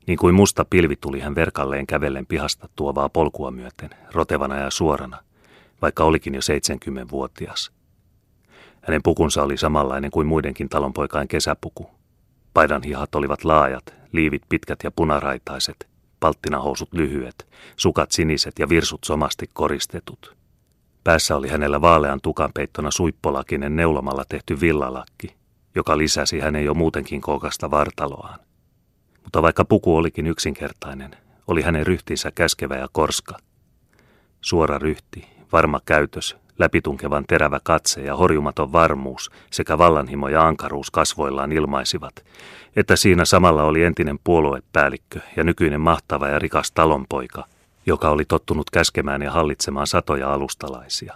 Niin 0.06 0.18
kuin 0.18 0.34
musta 0.34 0.64
pilvi 0.64 0.96
tuli 0.96 1.20
hän 1.20 1.34
verkalleen 1.34 1.86
kävellen 1.86 2.26
pihasta 2.26 2.68
tuovaa 2.76 3.08
polkua 3.08 3.50
myöten, 3.50 3.90
rotevana 4.12 4.56
ja 4.56 4.70
suorana, 4.70 5.18
vaikka 5.82 6.04
olikin 6.04 6.34
jo 6.34 6.40
70-vuotias. 6.40 7.72
Hänen 8.82 9.02
pukunsa 9.02 9.42
oli 9.42 9.56
samanlainen 9.56 10.10
kuin 10.10 10.26
muidenkin 10.26 10.68
talonpoikain 10.68 11.28
kesäpuku. 11.28 11.93
Paidan 12.54 12.82
hihat 12.82 13.14
olivat 13.14 13.44
laajat, 13.44 13.94
liivit 14.12 14.42
pitkät 14.48 14.78
ja 14.84 14.90
punaraitaiset, 14.90 15.88
palttinahousut 16.20 16.92
lyhyet, 16.92 17.46
sukat 17.76 18.12
siniset 18.12 18.58
ja 18.58 18.68
virsut 18.68 19.04
somasti 19.04 19.50
koristetut. 19.52 20.36
Päässä 21.04 21.36
oli 21.36 21.48
hänellä 21.48 21.80
vaalean 21.80 22.20
tukan 22.22 22.50
peittona 22.54 22.90
suippolakinen 22.90 23.76
neulomalla 23.76 24.24
tehty 24.28 24.60
villalakki, 24.60 25.36
joka 25.74 25.98
lisäsi 25.98 26.40
hänen 26.40 26.64
jo 26.64 26.74
muutenkin 26.74 27.20
kookasta 27.20 27.70
vartaloaan. 27.70 28.40
Mutta 29.24 29.42
vaikka 29.42 29.64
puku 29.64 29.96
olikin 29.96 30.26
yksinkertainen, 30.26 31.10
oli 31.46 31.62
hänen 31.62 31.86
ryhtinsä 31.86 32.30
käskevä 32.34 32.76
ja 32.76 32.88
korska. 32.92 33.36
Suora 34.40 34.78
ryhti, 34.78 35.26
varma 35.52 35.80
käytös, 35.86 36.36
läpitunkevan 36.58 37.24
terävä 37.28 37.60
katse 37.62 38.00
ja 38.00 38.16
horjumaton 38.16 38.72
varmuus 38.72 39.30
sekä 39.50 39.78
vallanhimo 39.78 40.28
ja 40.28 40.46
ankaruus 40.46 40.90
kasvoillaan 40.90 41.52
ilmaisivat, 41.52 42.24
että 42.76 42.96
siinä 42.96 43.24
samalla 43.24 43.62
oli 43.62 43.84
entinen 43.84 44.18
puoluepäällikkö 44.24 45.20
ja 45.36 45.44
nykyinen 45.44 45.80
mahtava 45.80 46.28
ja 46.28 46.38
rikas 46.38 46.72
talonpoika, 46.72 47.44
joka 47.86 48.10
oli 48.10 48.24
tottunut 48.24 48.70
käskemään 48.70 49.22
ja 49.22 49.30
hallitsemaan 49.30 49.86
satoja 49.86 50.32
alustalaisia. 50.32 51.14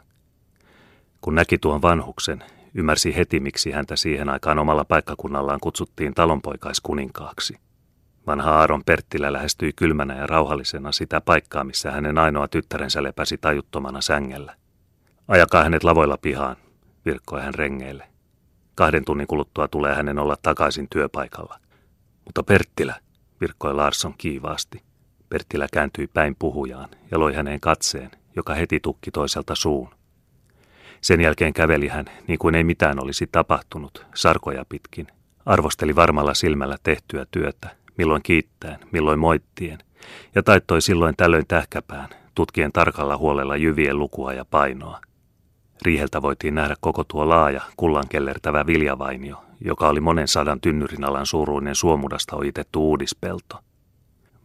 Kun 1.20 1.34
näki 1.34 1.58
tuon 1.58 1.82
vanhuksen, 1.82 2.44
ymmärsi 2.74 3.16
heti, 3.16 3.40
miksi 3.40 3.70
häntä 3.70 3.96
siihen 3.96 4.28
aikaan 4.28 4.58
omalla 4.58 4.84
paikkakunnallaan 4.84 5.60
kutsuttiin 5.60 6.14
talonpoikaiskuninkaaksi. 6.14 7.58
Vanha 8.26 8.50
Aaron 8.50 8.84
Perttilä 8.84 9.32
lähestyi 9.32 9.72
kylmänä 9.72 10.16
ja 10.16 10.26
rauhallisena 10.26 10.92
sitä 10.92 11.20
paikkaa, 11.20 11.64
missä 11.64 11.90
hänen 11.90 12.18
ainoa 12.18 12.48
tyttärensä 12.48 13.02
lepäsi 13.02 13.38
tajuttomana 13.38 14.00
sängellä. 14.00 14.54
Ajakaa 15.28 15.62
hänet 15.62 15.84
lavoilla 15.84 16.16
pihaan, 16.16 16.56
virkkoi 17.04 17.40
hän 17.40 17.54
rengeille. 17.54 18.04
Kahden 18.74 19.04
tunnin 19.04 19.26
kuluttua 19.26 19.68
tulee 19.68 19.94
hänen 19.94 20.18
olla 20.18 20.36
takaisin 20.42 20.86
työpaikalla. 20.90 21.58
Mutta 22.24 22.42
Perttilä, 22.42 22.94
virkkoi 23.40 23.74
Larsson 23.74 24.14
kiivaasti. 24.18 24.82
Perttilä 25.28 25.66
kääntyi 25.72 26.06
päin 26.06 26.36
puhujaan 26.38 26.88
ja 27.10 27.18
loi 27.18 27.34
häneen 27.34 27.60
katseen, 27.60 28.10
joka 28.36 28.54
heti 28.54 28.80
tukki 28.80 29.10
toiselta 29.10 29.54
suun. 29.54 29.88
Sen 31.00 31.20
jälkeen 31.20 31.52
käveli 31.52 31.88
hän, 31.88 32.04
niin 32.26 32.38
kuin 32.38 32.54
ei 32.54 32.64
mitään 32.64 33.02
olisi 33.02 33.26
tapahtunut, 33.32 34.06
sarkoja 34.14 34.64
pitkin. 34.68 35.06
Arvosteli 35.46 35.96
varmalla 35.96 36.34
silmällä 36.34 36.76
tehtyä 36.82 37.26
työtä, 37.30 37.76
milloin 37.98 38.22
kiittäen, 38.22 38.80
milloin 38.92 39.18
moittien, 39.18 39.78
ja 40.34 40.42
taittoi 40.42 40.82
silloin 40.82 41.14
tällöin 41.16 41.46
tähkäpään, 41.48 42.08
tutkien 42.34 42.72
tarkalla 42.72 43.16
huolella 43.16 43.56
jyvien 43.56 43.98
lukua 43.98 44.32
ja 44.32 44.44
painoa. 44.44 45.00
Riiheltä 45.82 46.22
voitiin 46.22 46.54
nähdä 46.54 46.74
koko 46.80 47.04
tuo 47.04 47.28
laaja, 47.28 47.60
kullankellertävä 47.76 48.66
viljavainio, 48.66 49.44
joka 49.60 49.88
oli 49.88 50.00
monen 50.00 50.28
sadan 50.28 50.60
tynnyrin 50.60 51.04
alan 51.04 51.26
suuruinen 51.26 51.74
suomudasta 51.74 52.36
ojitettu 52.36 52.88
uudispelto. 52.88 53.58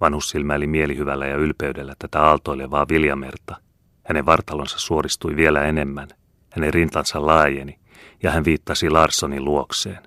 Vanhus 0.02 0.30
silmäili 0.30 0.68
mielihyvällä 0.68 1.28
ja 1.28 1.36
ylpeydellä 1.36 1.94
tätä 2.00 2.22
aaltoilevaa 2.22 2.86
viljamerta. 2.90 3.56
Hänen 4.04 4.26
vartalonsa 4.26 4.80
suoristui 4.80 5.36
vielä 5.36 5.64
enemmän, 5.64 6.08
hänen 6.50 6.74
rintansa 6.74 7.26
laajeni, 7.26 7.80
ja 8.24 8.32
hän 8.32 8.46
viittasi 8.46 8.90
Larssonin 8.90 9.46
luokseen. 9.46 10.00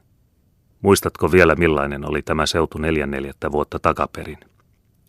Muistatko 0.83 1.33
vielä 1.33 1.54
millainen 1.54 2.09
oli 2.09 2.23
tämä 2.23 2.47
seutu 2.47 2.78
neljän 2.78 3.11
neljättä 3.11 3.52
vuotta 3.52 3.78
takaperin? 3.78 4.38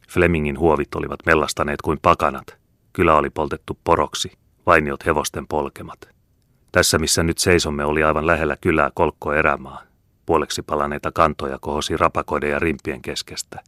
Flemingin 0.10 0.60
huovit 0.60 0.96
olivat 0.96 1.20
mellastaneet 1.26 1.82
kuin 1.82 2.00
pakanat. 2.02 2.58
Kylä 2.94 3.16
oli 3.16 3.30
poltettu 3.30 3.80
poroksi, 3.84 4.32
vainiot 4.68 5.06
hevosten 5.06 5.48
polkemat. 5.48 6.10
Tässä 6.72 6.98
missä 6.98 7.24
nyt 7.24 7.38
seisomme 7.38 7.86
oli 7.86 8.04
aivan 8.04 8.28
lähellä 8.28 8.58
kylää 8.62 8.92
kolkko 8.94 9.34
erämaa. 9.34 9.82
Puoleksi 10.26 10.62
palaneita 10.62 11.12
kantoja 11.12 11.58
kohosi 11.62 11.98
rapakoiden 11.98 12.50
ja 12.50 12.60
rimpien 12.60 13.02
keskestä. 13.02 13.64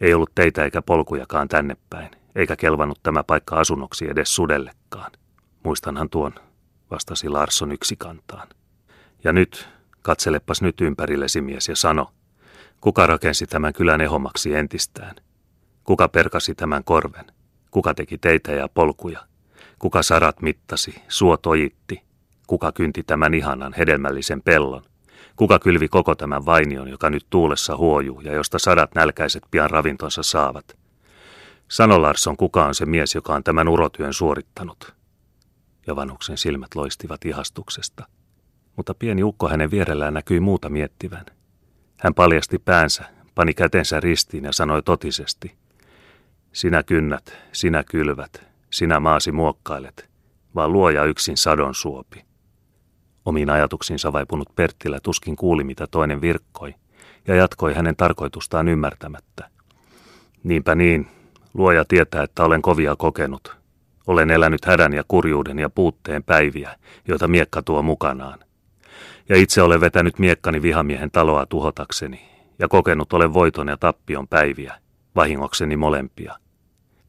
Ei 0.00 0.14
ollut 0.14 0.34
teitä 0.34 0.64
eikä 0.64 0.82
polkujakaan 0.82 1.48
tänne 1.48 1.76
päin, 1.90 2.10
eikä 2.34 2.56
kelvannut 2.56 2.98
tämä 3.02 3.24
paikka 3.24 3.56
asunnoksi 3.56 4.10
edes 4.10 4.34
sudellekaan. 4.34 5.12
Muistanhan 5.62 6.10
tuon, 6.10 6.34
vastasi 6.90 7.28
Larsson 7.28 7.72
yksi 7.72 7.96
kantaan. 7.96 8.48
Ja 9.24 9.32
nyt, 9.32 9.68
katselepas 10.02 10.62
nyt 10.62 10.80
ympärillesi 10.80 11.40
mies 11.40 11.68
ja 11.68 11.76
sano, 11.76 12.12
kuka 12.80 13.06
rakensi 13.06 13.46
tämän 13.46 13.72
kylän 13.72 14.00
ehommaksi 14.00 14.54
entistään? 14.54 15.16
Kuka 15.84 16.08
perkasi 16.08 16.54
tämän 16.54 16.84
korven? 16.84 17.24
Kuka 17.70 17.94
teki 17.94 18.18
teitä 18.18 18.52
ja 18.52 18.68
polkuja? 18.68 19.20
Kuka 19.78 20.02
sarat 20.02 20.42
mittasi, 20.42 21.02
suot 21.08 21.46
ojitti? 21.46 22.02
Kuka 22.46 22.72
kynti 22.72 23.02
tämän 23.02 23.34
ihanan 23.34 23.74
hedelmällisen 23.78 24.42
pellon? 24.42 24.82
Kuka 25.36 25.58
kylvi 25.58 25.88
koko 25.88 26.14
tämän 26.14 26.46
vainion, 26.46 26.88
joka 26.88 27.10
nyt 27.10 27.26
tuulessa 27.30 27.76
huojuu 27.76 28.20
ja 28.20 28.34
josta 28.34 28.58
sadat 28.58 28.94
nälkäiset 28.94 29.42
pian 29.50 29.70
ravintonsa 29.70 30.22
saavat? 30.22 30.76
Sano 31.68 32.02
Larsson, 32.02 32.36
kuka 32.36 32.64
on 32.66 32.74
se 32.74 32.86
mies, 32.86 33.14
joka 33.14 33.34
on 33.34 33.44
tämän 33.44 33.68
urotyön 33.68 34.12
suorittanut? 34.12 34.94
Ja 35.86 35.96
vanhuksen 35.96 36.38
silmät 36.38 36.74
loistivat 36.74 37.24
ihastuksesta. 37.24 38.06
Mutta 38.76 38.94
pieni 38.94 39.22
ukko 39.22 39.48
hänen 39.48 39.70
vierellään 39.70 40.14
näkyi 40.14 40.40
muuta 40.40 40.68
miettivän. 40.68 41.26
Hän 41.96 42.14
paljasti 42.14 42.58
päänsä, 42.58 43.04
pani 43.34 43.54
kätensä 43.54 44.00
ristiin 44.00 44.44
ja 44.44 44.52
sanoi 44.52 44.82
totisesti. 44.82 45.54
Sinä 46.52 46.82
kynnät, 46.82 47.38
sinä 47.52 47.84
kylvät, 47.84 48.46
sinä 48.76 49.00
maasi 49.00 49.32
muokkailet, 49.32 50.10
vaan 50.54 50.72
luoja 50.72 51.04
yksin 51.04 51.36
sadon 51.36 51.74
suopi. 51.74 52.24
Omiin 53.24 53.50
ajatuksiinsa 53.50 54.12
vaipunut 54.12 54.54
Perttilä 54.56 54.98
tuskin 55.02 55.36
kuuli, 55.36 55.64
mitä 55.64 55.86
toinen 55.86 56.20
virkkoi, 56.20 56.74
ja 57.26 57.34
jatkoi 57.34 57.74
hänen 57.74 57.96
tarkoitustaan 57.96 58.68
ymmärtämättä. 58.68 59.50
Niinpä 60.42 60.74
niin, 60.74 61.08
luoja 61.54 61.84
tietää, 61.84 62.22
että 62.22 62.44
olen 62.44 62.62
kovia 62.62 62.96
kokenut. 62.96 63.56
Olen 64.06 64.30
elänyt 64.30 64.64
hädän 64.64 64.92
ja 64.92 65.04
kurjuuden 65.08 65.58
ja 65.58 65.70
puutteen 65.70 66.24
päiviä, 66.24 66.76
joita 67.08 67.28
miekka 67.28 67.62
tuo 67.62 67.82
mukanaan. 67.82 68.38
Ja 69.28 69.36
itse 69.36 69.62
olen 69.62 69.80
vetänyt 69.80 70.18
miekkani 70.18 70.62
vihamiehen 70.62 71.10
taloa 71.10 71.46
tuhotakseni, 71.46 72.28
ja 72.58 72.68
kokenut 72.68 73.12
olen 73.12 73.34
voiton 73.34 73.68
ja 73.68 73.76
tappion 73.76 74.28
päiviä, 74.28 74.74
vahingokseni 75.14 75.76
molempia– 75.76 76.36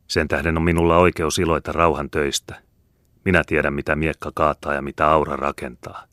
sen 0.07 0.27
tähden 0.27 0.57
on 0.57 0.63
minulla 0.63 0.97
oikeus 0.97 1.39
iloita 1.39 1.71
rauhan 1.71 2.09
töistä. 2.09 2.55
Minä 3.25 3.41
tiedän, 3.47 3.73
mitä 3.73 3.95
miekka 3.95 4.31
kaataa 4.35 4.73
ja 4.73 4.81
mitä 4.81 5.07
aura 5.07 5.35
rakentaa. 5.35 6.03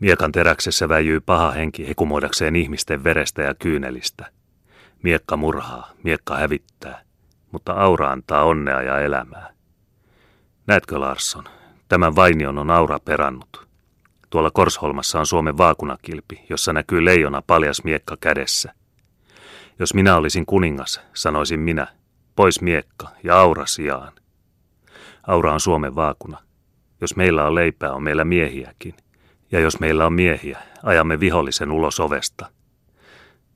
Miekan 0.00 0.32
teräksessä 0.32 0.88
väijyy 0.88 1.20
paha 1.20 1.50
henki 1.50 1.88
hekumoidakseen 1.88 2.56
ihmisten 2.56 3.04
verestä 3.04 3.42
ja 3.42 3.54
kyynelistä. 3.54 4.26
Miekka 5.02 5.36
murhaa, 5.36 5.90
miekka 6.02 6.36
hävittää, 6.36 7.02
mutta 7.52 7.72
aura 7.72 8.10
antaa 8.10 8.44
onnea 8.44 8.82
ja 8.82 9.00
elämää. 9.00 9.52
Näetkö 10.66 11.00
Larsson, 11.00 11.44
tämän 11.88 12.16
vainion 12.16 12.58
on 12.58 12.70
aura 12.70 12.98
perannut. 12.98 13.66
Tuolla 14.30 14.50
Korsholmassa 14.50 15.18
on 15.18 15.26
Suomen 15.26 15.58
vaakunakilpi, 15.58 16.44
jossa 16.50 16.72
näkyy 16.72 17.04
leijona 17.04 17.42
paljas 17.46 17.84
miekka 17.84 18.16
kädessä. 18.20 18.72
Jos 19.78 19.94
minä 19.94 20.16
olisin 20.16 20.46
kuningas, 20.46 21.00
sanoisin 21.14 21.60
minä, 21.60 21.86
Pois 22.36 22.60
miekka 22.60 23.08
ja 23.24 23.40
aura 23.40 23.66
sijaan. 23.66 24.12
Aura 25.26 25.52
on 25.52 25.60
Suomen 25.60 25.94
vaakuna. 25.94 26.38
Jos 27.00 27.16
meillä 27.16 27.46
on 27.46 27.54
leipää, 27.54 27.92
on 27.92 28.02
meillä 28.02 28.24
miehiäkin. 28.24 28.94
Ja 29.52 29.60
jos 29.60 29.80
meillä 29.80 30.06
on 30.06 30.12
miehiä, 30.12 30.58
ajamme 30.82 31.20
vihollisen 31.20 31.72
ulos 31.72 32.00
ovesta. 32.00 32.46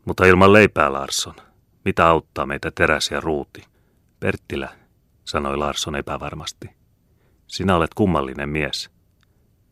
Mutta 0.04 0.26
ilman 0.26 0.52
leipää, 0.52 0.92
Larsson, 0.92 1.34
mitä 1.84 2.08
auttaa 2.08 2.46
meitä 2.46 2.70
teräs 2.70 3.10
ja 3.10 3.20
ruuti? 3.20 3.64
Perttilä, 4.20 4.68
sanoi 5.24 5.56
Larsson 5.56 5.96
epävarmasti. 5.96 6.70
Sinä 7.46 7.76
olet 7.76 7.94
kummallinen 7.94 8.48
mies. 8.48 8.90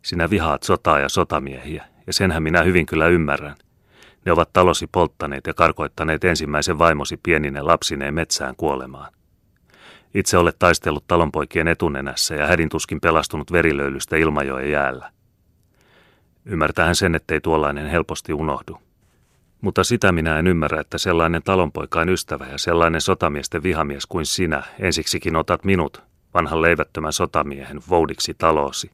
Sinä 0.05 0.31
vihaat 0.31 0.63
sotaa 0.63 0.99
ja 0.99 1.09
sotamiehiä, 1.09 1.85
ja 2.07 2.13
senhän 2.13 2.43
minä 2.43 2.63
hyvin 2.63 2.87
kyllä 2.87 3.07
ymmärrän. 3.07 3.57
Ne 4.25 4.33
ovat 4.33 4.53
talosi 4.53 4.87
polttaneet 4.87 5.47
ja 5.47 5.55
karkoittaneet 5.55 6.25
ensimmäisen 6.25 6.79
vaimosi 6.79 7.17
pieninen 7.17 7.67
lapsineen 7.67 8.15
metsään 8.15 8.57
kuolemaan. 8.57 9.13
Itse 10.15 10.39
olet 10.39 10.57
taistellut 10.59 11.05
talonpoikien 11.07 11.69
etunenässä 11.69 12.35
ja 12.35 12.47
hädintuskin 12.47 13.01
pelastunut 13.01 13.53
verilöylystä 13.53 14.17
Ilmajoen 14.17 14.71
jäällä. 14.71 15.13
Ymmärtähän 16.45 16.97
sen, 16.97 17.15
ettei 17.15 17.41
tuollainen 17.41 17.87
helposti 17.87 18.33
unohdu. 18.33 18.79
Mutta 19.61 19.85
sitä 19.85 20.13
minä 20.13 20.39
en 20.39 20.47
ymmärrä, 20.47 20.81
että 20.81 20.99
sellainen 20.99 21.43
talonpoikain 21.43 22.09
ystävä 22.09 22.47
ja 22.47 22.59
sellainen 22.59 23.01
sotamiesten 23.01 23.63
vihamies 23.63 24.07
kuin 24.07 24.27
sinä 24.27 24.63
ensiksikin 24.79 25.37
otat 25.37 25.65
minut, 25.65 26.03
vanhan 26.35 26.63
leivättömän 26.63 27.13
sotamiehen, 27.13 27.81
voudiksi 27.89 28.35
taloosi, 28.35 28.91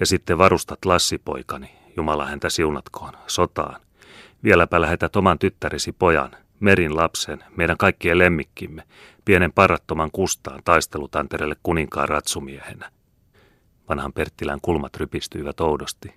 ja 0.00 0.06
sitten 0.06 0.38
varustat 0.38 0.84
Lassipoikani, 0.84 1.70
Jumala 1.96 2.26
häntä 2.26 2.50
siunatkoon, 2.50 3.12
sotaan. 3.26 3.80
Vieläpä 4.44 4.80
lähetät 4.80 5.16
oman 5.16 5.38
tyttärisi 5.38 5.92
pojan, 5.92 6.30
Merin 6.60 6.96
lapsen, 6.96 7.44
meidän 7.56 7.76
kaikkien 7.76 8.18
lemmikkimme, 8.18 8.82
pienen 9.24 9.52
parattoman 9.52 10.10
kustaan 10.10 10.60
taistelutantereelle 10.64 11.56
kuninkaan 11.62 12.08
ratsumiehenä. 12.08 12.90
Vanhan 13.88 14.12
Perttilän 14.12 14.58
kulmat 14.62 14.96
rypistyivät 14.96 15.60
oudosti. 15.60 16.14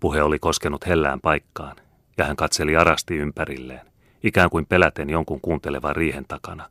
Puhe 0.00 0.22
oli 0.22 0.38
koskenut 0.38 0.86
hellään 0.86 1.20
paikkaan, 1.20 1.76
ja 2.18 2.24
hän 2.24 2.36
katseli 2.36 2.76
arasti 2.76 3.16
ympärilleen, 3.16 3.86
ikään 4.22 4.50
kuin 4.50 4.66
peläten 4.66 5.10
jonkun 5.10 5.40
kuuntelevan 5.40 5.96
riihen 5.96 6.24
takana. 6.28 6.70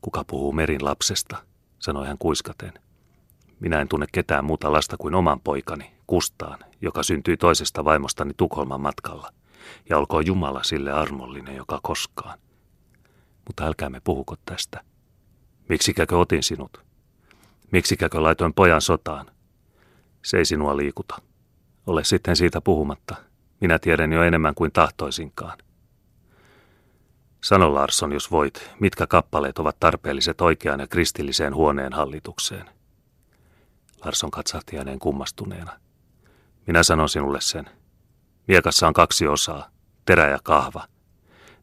Kuka 0.00 0.24
puhuu 0.24 0.52
Merin 0.52 0.84
lapsesta, 0.84 1.36
sanoi 1.78 2.06
hän 2.06 2.18
kuiskaten. 2.18 2.72
Minä 3.60 3.80
en 3.80 3.88
tunne 3.88 4.06
ketään 4.12 4.44
muuta 4.44 4.72
lasta 4.72 4.96
kuin 4.96 5.14
oman 5.14 5.40
poikani, 5.40 5.90
Kustaan, 6.06 6.58
joka 6.82 7.02
syntyi 7.02 7.36
toisesta 7.36 7.84
vaimostani 7.84 8.32
Tukholman 8.36 8.80
matkalla. 8.80 9.30
Ja 9.88 9.98
olkoon 9.98 10.26
Jumala 10.26 10.62
sille 10.62 10.92
armollinen, 10.92 11.56
joka 11.56 11.80
koskaan. 11.82 12.38
Mutta 13.46 13.64
älkäämme 13.64 14.00
puhuko 14.04 14.34
tästä. 14.44 14.80
Miksikäkö 15.68 16.18
otin 16.18 16.42
sinut? 16.42 16.84
Miksikäkö 17.72 18.22
laitoin 18.22 18.54
pojan 18.54 18.80
sotaan? 18.80 19.26
Se 20.24 20.38
ei 20.38 20.44
sinua 20.44 20.76
liikuta. 20.76 21.22
Ole 21.86 22.04
sitten 22.04 22.36
siitä 22.36 22.60
puhumatta. 22.60 23.16
Minä 23.60 23.78
tiedän 23.78 24.12
jo 24.12 24.22
enemmän 24.22 24.54
kuin 24.54 24.72
tahtoisinkaan. 24.72 25.58
Sano 27.44 27.74
Larsson, 27.74 28.12
jos 28.12 28.30
voit, 28.30 28.70
mitkä 28.80 29.06
kappaleet 29.06 29.58
ovat 29.58 29.76
tarpeelliset 29.80 30.40
oikeaan 30.40 30.80
ja 30.80 30.86
kristilliseen 30.86 31.54
huoneen 31.54 31.92
hallitukseen. 31.92 32.70
Larsson 34.04 34.30
katsahti 34.30 34.76
hänen 34.76 34.98
kummastuneena. 34.98 35.80
Minä 36.66 36.82
sanon 36.82 37.08
sinulle 37.08 37.40
sen. 37.40 37.70
Miekassa 38.50 38.88
on 38.88 38.92
kaksi 38.92 39.26
osaa, 39.26 39.68
terä 40.04 40.28
ja 40.28 40.38
kahva. 40.42 40.84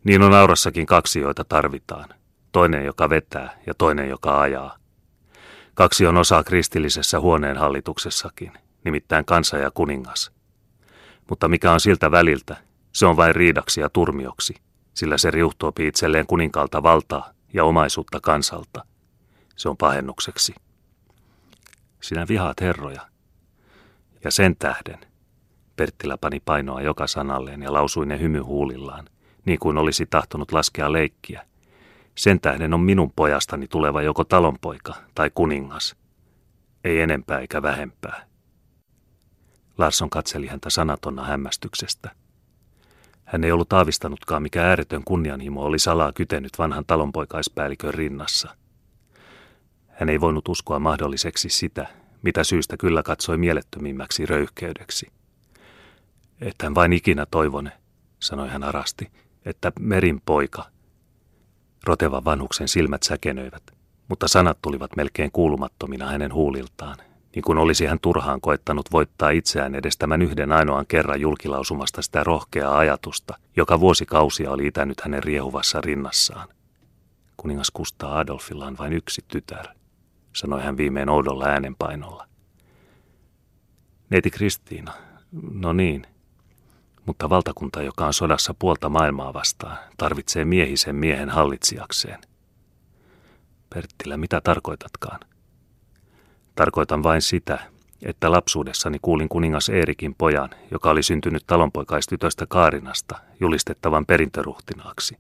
Niin 0.04 0.22
on 0.22 0.34
aurassakin 0.34 0.86
kaksi, 0.86 1.20
joita 1.20 1.44
tarvitaan. 1.44 2.10
Toinen, 2.52 2.86
joka 2.86 3.10
vetää 3.10 3.60
ja 3.66 3.74
toinen, 3.74 4.10
joka 4.10 4.42
ajaa. 4.42 4.78
Kaksi 5.74 6.08
on 6.08 6.18
osaa 6.18 6.44
kristillisessä 6.44 7.20
huoneen 7.20 7.58
hallituksessakin, 7.58 8.54
nimittäin 8.84 9.26
kansa 9.26 9.58
ja 9.58 9.72
kuningas. 9.72 10.32
Mutta 11.30 11.48
mikä 11.48 11.72
on 11.72 11.80
siltä 11.80 12.12
väliltä, 12.12 12.58
se 12.94 13.06
on 13.06 13.18
vain 13.18 13.36
riidaksi 13.36 13.82
ja 13.82 13.90
turmioksi, 13.90 14.56
sillä 14.94 15.18
se 15.18 15.32
riuhtoopi 15.32 15.88
itselleen 15.88 16.28
kuninkaalta 16.28 16.84
valtaa 16.84 17.32
ja 17.54 17.64
omaisuutta 17.64 18.20
kansalta. 18.22 18.86
Se 19.56 19.70
on 19.70 19.78
pahennukseksi. 19.78 20.56
Sinä 22.02 22.26
vihaat 22.30 22.62
herroja. 22.62 23.02
Ja 24.24 24.32
sen 24.32 24.56
tähden, 24.56 25.00
Perttilä 25.78 26.18
pani 26.18 26.40
painoa 26.40 26.82
joka 26.82 27.08
sanalleen 27.08 27.62
ja 27.62 27.74
lausui 27.74 28.06
ne 28.06 28.20
hymyhuulillaan, 28.20 29.10
niin 29.46 29.60
kuin 29.60 29.78
olisi 29.78 30.06
tahtonut 30.06 30.52
laskea 30.52 30.92
leikkiä. 30.92 31.46
Sen 32.16 32.42
tähden 32.42 32.74
on 32.74 32.80
minun 32.80 33.12
pojastani 33.16 33.68
tuleva 33.68 34.02
joko 34.02 34.24
talonpoika 34.24 34.94
tai 35.16 35.32
kuningas. 35.34 35.96
Ei 36.84 37.02
enempää 37.02 37.40
eikä 37.40 37.62
vähempää. 37.62 38.28
Larsson 39.78 40.10
katseli 40.10 40.48
häntä 40.48 40.70
sanatonna 40.70 41.24
hämmästyksestä. 41.24 42.12
Hän 43.26 43.44
ei 43.44 43.52
ollut 43.52 43.74
aavistanutkaan, 43.74 44.42
mikä 44.42 44.64
ääretön 44.64 45.04
kunnianhimo 45.04 45.62
oli 45.62 45.80
salaa 45.80 46.12
kytenyt 46.14 46.52
vanhan 46.58 46.86
talonpoikaispäällikön 46.86 47.94
rinnassa. 47.94 48.56
Hän 49.88 50.10
ei 50.10 50.22
voinut 50.22 50.48
uskoa 50.48 50.80
mahdolliseksi 50.80 51.50
sitä, 51.50 51.88
mitä 52.22 52.44
syystä 52.44 52.78
kyllä 52.78 53.04
katsoi 53.04 53.38
mielettömimmäksi 53.38 54.26
röyhkeydeksi. 54.26 55.17
Et 56.42 56.56
hän 56.64 56.76
vain 56.76 56.94
ikinä 56.94 57.26
toivone, 57.26 57.72
sanoi 58.20 58.50
hän 58.50 58.64
arasti, 58.64 59.12
että 59.46 59.72
merin 59.80 60.22
poika. 60.26 60.66
Rotevan 61.84 62.26
vanhuksen 62.26 62.68
silmät 62.68 63.04
säkenöivät, 63.04 63.64
mutta 64.08 64.28
sanat 64.28 64.58
tulivat 64.62 64.96
melkein 64.96 65.32
kuulumattomina 65.32 66.08
hänen 66.08 66.34
huuliltaan, 66.34 66.98
niin 67.36 67.44
kuin 67.44 67.58
olisi 67.58 67.86
hän 67.86 68.00
turhaan 68.00 68.42
koettanut 68.42 68.92
voittaa 68.92 69.30
itseään 69.30 69.76
edes 69.76 69.98
tämän 69.98 70.22
yhden 70.22 70.52
ainoan 70.52 70.86
kerran 70.88 71.22
julkilausumasta 71.22 72.02
sitä 72.02 72.24
rohkeaa 72.24 72.78
ajatusta, 72.78 73.38
joka 73.56 73.80
vuosikausia 73.80 74.52
oli 74.52 74.68
itänyt 74.68 75.02
hänen 75.02 75.24
riehuvassa 75.24 75.82
rinnassaan. 75.82 76.48
Kuningas 77.38 77.72
Kustaa 77.72 78.18
Adolfilla 78.20 78.66
on 78.66 78.78
vain 78.78 78.94
yksi 78.94 79.26
tytär, 79.28 79.68
sanoi 80.34 80.64
hän 80.64 80.78
viimein 80.78 81.10
oudolla 81.10 81.46
äänenpainolla. 81.46 82.28
Neiti 84.10 84.32
Kristiina, 84.32 84.94
no 85.54 85.74
niin, 85.74 86.08
mutta 87.08 87.30
valtakunta, 87.30 87.82
joka 87.82 88.06
on 88.06 88.14
sodassa 88.14 88.56
puolta 88.60 88.90
maailmaa 88.90 89.34
vastaan, 89.34 89.78
tarvitsee 89.98 90.46
miehisen 90.46 90.96
miehen 90.96 91.30
hallitsijakseen. 91.30 92.20
Perttilä, 93.70 94.18
mitä 94.18 94.42
tarkoitatkaan? 94.42 95.20
Tarkoitan 96.56 97.04
vain 97.04 97.22
sitä, 97.22 97.60
että 98.06 98.32
lapsuudessani 98.32 98.98
kuulin 99.02 99.30
kuningas 99.30 99.70
Eerikin 99.70 100.16
pojan, 100.16 100.50
joka 100.72 100.90
oli 100.90 101.04
syntynyt 101.04 101.44
talonpoikaistytöstä 101.48 102.46
Kaarinasta, 102.48 103.20
julistettavan 103.40 104.06
perintöruhtinaaksi. 104.06 105.18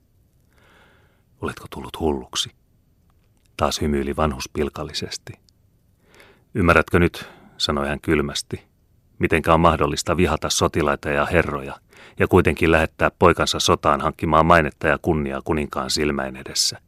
Oletko 1.41 1.65
tullut 1.69 1.99
hulluksi? 1.99 2.51
Taas 3.57 3.81
hymyili 3.81 4.15
vanhus 4.15 4.49
pilkallisesti. 4.53 5.33
Ymmärrätkö 6.53 6.99
nyt, 6.99 7.29
sanoi 7.57 7.87
hän 7.87 8.01
kylmästi, 8.01 8.66
mitenkä 9.19 9.53
on 9.53 9.59
mahdollista 9.59 10.17
vihata 10.17 10.49
sotilaita 10.49 11.09
ja 11.09 11.25
herroja 11.25 11.79
ja 12.19 12.27
kuitenkin 12.27 12.71
lähettää 12.71 13.11
poikansa 13.19 13.59
sotaan 13.59 14.01
hankkimaan 14.01 14.45
mainetta 14.45 14.87
ja 14.87 14.97
kunniaa 15.01 15.41
kuninkaan 15.41 15.89
silmäin 15.89 16.35
edessä. 16.35 16.81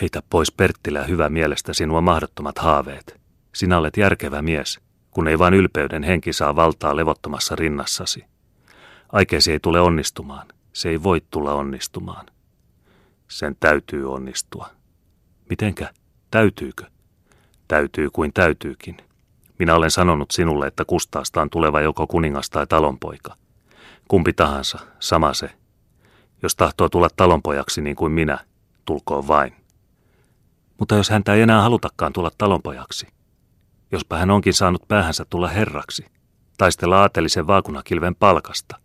Heitä 0.00 0.22
pois 0.30 0.52
Perttilä 0.52 1.04
hyvä 1.04 1.28
mielestä 1.28 1.72
sinua 1.72 2.00
mahdottomat 2.00 2.58
haaveet. 2.58 3.20
Sinä 3.54 3.78
olet 3.78 3.96
järkevä 3.96 4.42
mies, 4.42 4.80
kun 5.10 5.28
ei 5.28 5.38
vain 5.38 5.54
ylpeyden 5.54 6.02
henki 6.02 6.32
saa 6.32 6.56
valtaa 6.56 6.96
levottomassa 6.96 7.56
rinnassasi. 7.56 8.24
Aikeesi 9.12 9.52
ei 9.52 9.60
tule 9.60 9.80
onnistumaan. 9.80 10.46
Se 10.72 10.88
ei 10.88 11.02
voi 11.02 11.22
tulla 11.30 11.54
onnistumaan. 11.54 12.26
Sen 13.28 13.56
täytyy 13.60 14.12
onnistua. 14.12 14.70
Mitenkä? 15.50 15.90
Täytyykö? 16.30 16.84
Täytyy 17.68 18.10
kuin 18.10 18.32
täytyykin. 18.32 18.96
Minä 19.58 19.74
olen 19.74 19.90
sanonut 19.90 20.30
sinulle, 20.30 20.66
että 20.66 20.84
Kustaasta 20.84 21.42
on 21.42 21.50
tuleva 21.50 21.80
joko 21.80 22.06
kuningas 22.06 22.50
tai 22.50 22.66
talonpoika. 22.66 23.36
Kumpi 24.08 24.32
tahansa, 24.32 24.78
sama 25.00 25.34
se. 25.34 25.50
Jos 26.42 26.56
tahtoo 26.56 26.88
tulla 26.88 27.08
talonpojaksi 27.16 27.80
niin 27.80 27.96
kuin 27.96 28.12
minä, 28.12 28.38
tulkoon 28.84 29.28
vain. 29.28 29.52
Mutta 30.78 30.94
jos 30.94 31.10
häntä 31.10 31.34
ei 31.34 31.42
enää 31.42 31.62
halutakaan 31.62 32.12
tulla 32.12 32.30
talonpojaksi, 32.38 33.06
jospa 33.92 34.16
hän 34.16 34.30
onkin 34.30 34.54
saanut 34.54 34.88
päähänsä 34.88 35.24
tulla 35.30 35.48
herraksi, 35.48 36.06
taistella 36.58 37.00
aatelisen 37.00 37.46
vaakunakilven 37.46 38.14
palkasta. 38.14 38.76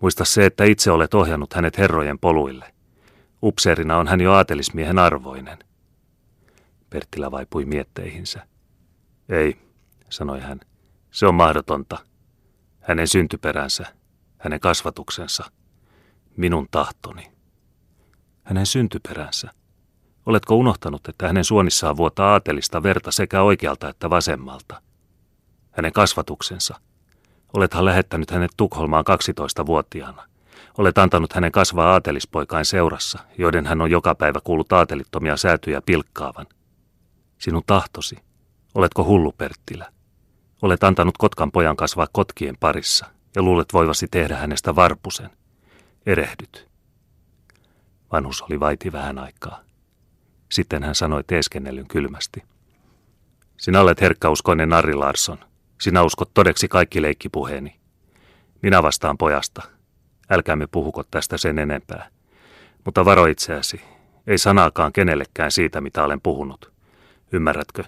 Muista 0.00 0.24
se, 0.24 0.46
että 0.46 0.64
itse 0.64 0.90
olet 0.90 1.14
ohjannut 1.14 1.54
hänet 1.54 1.78
herrojen 1.78 2.18
poluille. 2.18 2.74
Upseerina 3.42 3.96
on 3.96 4.08
hän 4.08 4.20
jo 4.20 4.32
aatelismiehen 4.32 4.98
arvoinen. 4.98 5.58
Perttilä 6.90 7.30
vaipui 7.30 7.64
mietteihinsä. 7.64 8.46
Ei, 9.28 9.56
sanoi 10.10 10.40
hän. 10.40 10.60
Se 11.10 11.26
on 11.26 11.34
mahdotonta. 11.34 11.98
Hänen 12.80 13.08
syntyperänsä, 13.08 13.86
hänen 14.38 14.60
kasvatuksensa, 14.60 15.44
minun 16.36 16.68
tahtoni. 16.70 17.32
Hänen 18.42 18.66
syntyperänsä. 18.66 19.50
Oletko 20.26 20.54
unohtanut, 20.54 21.08
että 21.08 21.26
hänen 21.26 21.44
suonissaan 21.44 21.96
vuotaa 21.96 22.32
aatelista 22.32 22.82
verta 22.82 23.10
sekä 23.10 23.42
oikealta 23.42 23.88
että 23.88 24.10
vasemmalta? 24.10 24.82
Hänen 25.70 25.92
kasvatuksensa. 25.92 26.80
Olethan 27.52 27.84
lähettänyt 27.84 28.30
hänet 28.30 28.50
Tukholmaan 28.56 29.04
12-vuotiaana. 29.10 30.26
Olet 30.78 30.98
antanut 30.98 31.32
hänen 31.32 31.52
kasvaa 31.52 31.92
aatelispoikain 31.92 32.64
seurassa, 32.64 33.18
joiden 33.38 33.66
hän 33.66 33.80
on 33.80 33.90
joka 33.90 34.14
päivä 34.14 34.40
kuullut 34.44 34.72
aatelittomia 34.72 35.36
säätyjä 35.36 35.82
pilkkaavan. 35.82 36.46
Sinun 37.38 37.62
tahtosi. 37.66 38.16
Oletko 38.74 39.04
hullu, 39.04 39.32
Perttilä? 39.32 39.92
Olet 40.62 40.84
antanut 40.84 41.18
kotkan 41.18 41.52
pojan 41.52 41.76
kasvaa 41.76 42.06
kotkien 42.12 42.56
parissa 42.60 43.06
ja 43.36 43.42
luulet 43.42 43.72
voivasi 43.72 44.06
tehdä 44.10 44.36
hänestä 44.36 44.76
varpusen. 44.76 45.30
Erehdyt. 46.06 46.68
Vanhus 48.12 48.42
oli 48.42 48.60
vaiti 48.60 48.92
vähän 48.92 49.18
aikaa. 49.18 49.60
Sitten 50.52 50.82
hän 50.82 50.94
sanoi 50.94 51.24
teeskennellyn 51.26 51.88
kylmästi. 51.88 52.42
Sinä 53.56 53.80
olet 53.80 54.00
herkkäuskoinen 54.00 54.68
Narri 54.68 54.94
Larsson. 54.94 55.38
Sinä 55.80 56.02
uskot 56.02 56.30
todeksi 56.34 56.68
kaikki 56.68 57.02
leikkipuheeni. 57.02 57.80
Minä 58.62 58.82
vastaan 58.82 59.18
pojasta. 59.18 59.62
Älkäämme 60.30 60.66
puhuko 60.66 61.04
tästä 61.10 61.36
sen 61.36 61.58
enempää. 61.58 62.08
Mutta 62.84 63.04
varo 63.04 63.26
itseäsi. 63.26 63.80
Ei 64.26 64.38
sanaakaan 64.38 64.92
kenellekään 64.92 65.50
siitä, 65.50 65.80
mitä 65.80 66.04
olen 66.04 66.20
puhunut. 66.20 66.72
Ymmärrätkö? 67.32 67.84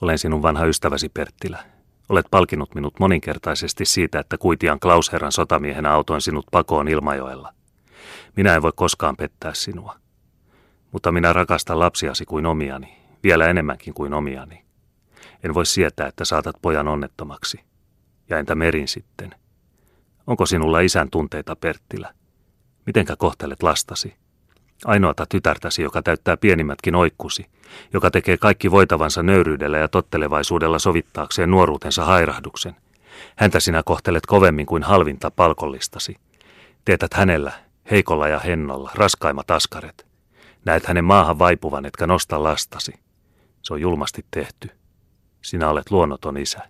Olen 0.00 0.18
sinun 0.18 0.42
vanha 0.42 0.64
ystäväsi 0.64 1.08
Perttilä. 1.08 1.64
Olet 2.08 2.26
palkinut 2.30 2.74
minut 2.74 3.00
moninkertaisesti 3.00 3.84
siitä, 3.84 4.18
että 4.20 4.38
Kuitian 4.38 4.80
Klausherran 4.80 5.32
sotamiehenä 5.32 5.92
autoin 5.92 6.20
sinut 6.20 6.46
pakoon 6.50 6.88
Ilmajoella. 6.88 7.54
Minä 8.36 8.54
en 8.54 8.62
voi 8.62 8.72
koskaan 8.76 9.16
pettää 9.16 9.54
sinua. 9.54 9.96
Mutta 10.92 11.12
minä 11.12 11.32
rakastan 11.32 11.78
lapsiasi 11.78 12.24
kuin 12.24 12.46
omiani, 12.46 12.96
vielä 13.22 13.46
enemmänkin 13.46 13.94
kuin 13.94 14.14
omiani. 14.14 14.64
En 15.44 15.54
voi 15.54 15.66
sietää, 15.66 16.06
että 16.06 16.24
saatat 16.24 16.56
pojan 16.62 16.88
onnettomaksi. 16.88 17.60
Ja 18.28 18.38
entä 18.38 18.54
Merin 18.54 18.88
sitten? 18.88 19.34
Onko 20.26 20.46
sinulla 20.46 20.80
isän 20.80 21.10
tunteita, 21.10 21.56
Perttilä? 21.56 22.14
Mitenkä 22.86 23.16
kohtelet 23.16 23.62
lastasi? 23.62 24.14
Ainoata 24.84 25.26
tytärtäsi, 25.28 25.82
joka 25.82 26.02
täyttää 26.02 26.36
pienimmätkin 26.36 26.94
oikkusi, 26.94 27.46
joka 27.92 28.10
tekee 28.10 28.36
kaikki 28.36 28.70
voitavansa 28.70 29.22
nöyryydellä 29.22 29.78
ja 29.78 29.88
tottelevaisuudella 29.88 30.78
sovittaakseen 30.78 31.50
nuoruutensa 31.50 32.04
hairahduksen. 32.04 32.76
Häntä 33.36 33.60
sinä 33.60 33.82
kohtelet 33.84 34.26
kovemmin 34.26 34.66
kuin 34.66 34.82
halvinta 34.82 35.30
palkollistasi. 35.30 36.16
Teetät 36.84 37.14
hänellä, 37.14 37.52
heikolla 37.90 38.28
ja 38.28 38.38
hennolla, 38.38 38.90
raskaimmat 38.94 39.50
askaret. 39.50 40.06
Näet 40.64 40.86
hänen 40.86 41.04
maahan 41.04 41.38
vaipuvan, 41.38 41.86
etkä 41.86 42.06
nosta 42.06 42.42
lastasi. 42.42 42.92
Se 43.62 43.74
on 43.74 43.80
julmasti 43.80 44.24
tehty. 44.30 44.70
Sinä 45.42 45.68
olet 45.68 45.90
luonnoton 45.90 46.36
isä. 46.36 46.60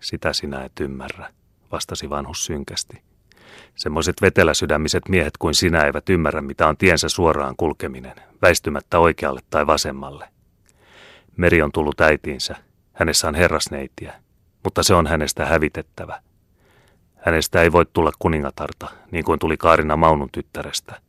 Sitä 0.00 0.32
sinä 0.32 0.64
et 0.64 0.80
ymmärrä, 0.80 1.32
vastasi 1.72 2.10
vanhus 2.10 2.44
synkästi. 2.44 3.02
Semmoiset 3.76 4.22
veteläsydämiset 4.22 5.08
miehet 5.08 5.36
kuin 5.38 5.54
sinä 5.54 5.84
eivät 5.84 6.08
ymmärrä, 6.08 6.42
mitä 6.42 6.68
on 6.68 6.76
tiensä 6.76 7.08
suoraan 7.08 7.54
kulkeminen, 7.56 8.16
väistymättä 8.42 8.98
oikealle 8.98 9.40
tai 9.50 9.66
vasemmalle. 9.66 10.28
Meri 11.36 11.62
on 11.62 11.72
tullut 11.72 12.00
äitiinsä, 12.00 12.56
hänessä 12.92 13.28
on 13.28 13.34
herrasneitiä, 13.34 14.14
mutta 14.64 14.82
se 14.82 14.94
on 14.94 15.06
hänestä 15.06 15.46
hävitettävä. 15.46 16.22
Hänestä 17.16 17.62
ei 17.62 17.72
voi 17.72 17.86
tulla 17.92 18.12
kuningatarta, 18.18 18.88
niin 19.10 19.24
kuin 19.24 19.38
tuli 19.38 19.56
Kaarina 19.56 19.96
Maunun 19.96 20.28
tyttärestä. 20.32 21.00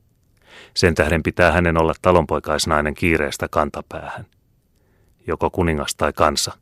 Sen 0.74 0.96
tähden 0.96 1.24
pitää 1.24 1.52
hänen 1.52 1.82
olla 1.82 1.94
talonpoikaisnainen 2.02 2.94
kiireestä 2.94 3.48
kantapäähän. 3.52 4.26
Joko 5.28 5.50
kuningas 5.50 5.96
tai 5.96 6.14
kansa. 6.14 6.58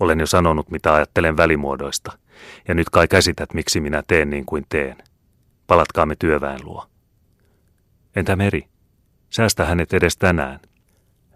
Olen 0.00 0.20
jo 0.20 0.26
sanonut, 0.26 0.70
mitä 0.70 0.94
ajattelen 0.94 1.36
välimuodoista, 1.36 2.18
ja 2.68 2.74
nyt 2.74 2.90
kai 2.90 3.08
käsität, 3.08 3.54
miksi 3.54 3.80
minä 3.80 4.02
teen 4.06 4.30
niin 4.30 4.46
kuin 4.46 4.66
teen. 4.68 4.96
Palatkaamme 5.68 6.14
työväen 6.18 6.60
luo. 6.64 6.86
Entä 8.16 8.36
Meri? 8.36 8.68
Säästä 9.30 9.64
hänet 9.64 9.92
edes 9.92 10.16
tänään. 10.16 10.60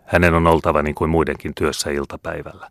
Hänen 0.04 0.34
on 0.34 0.46
oltava 0.46 0.82
niin 0.82 0.94
kuin 0.94 1.10
muidenkin 1.10 1.52
työssä 1.54 1.90
iltapäivällä. 1.90 2.70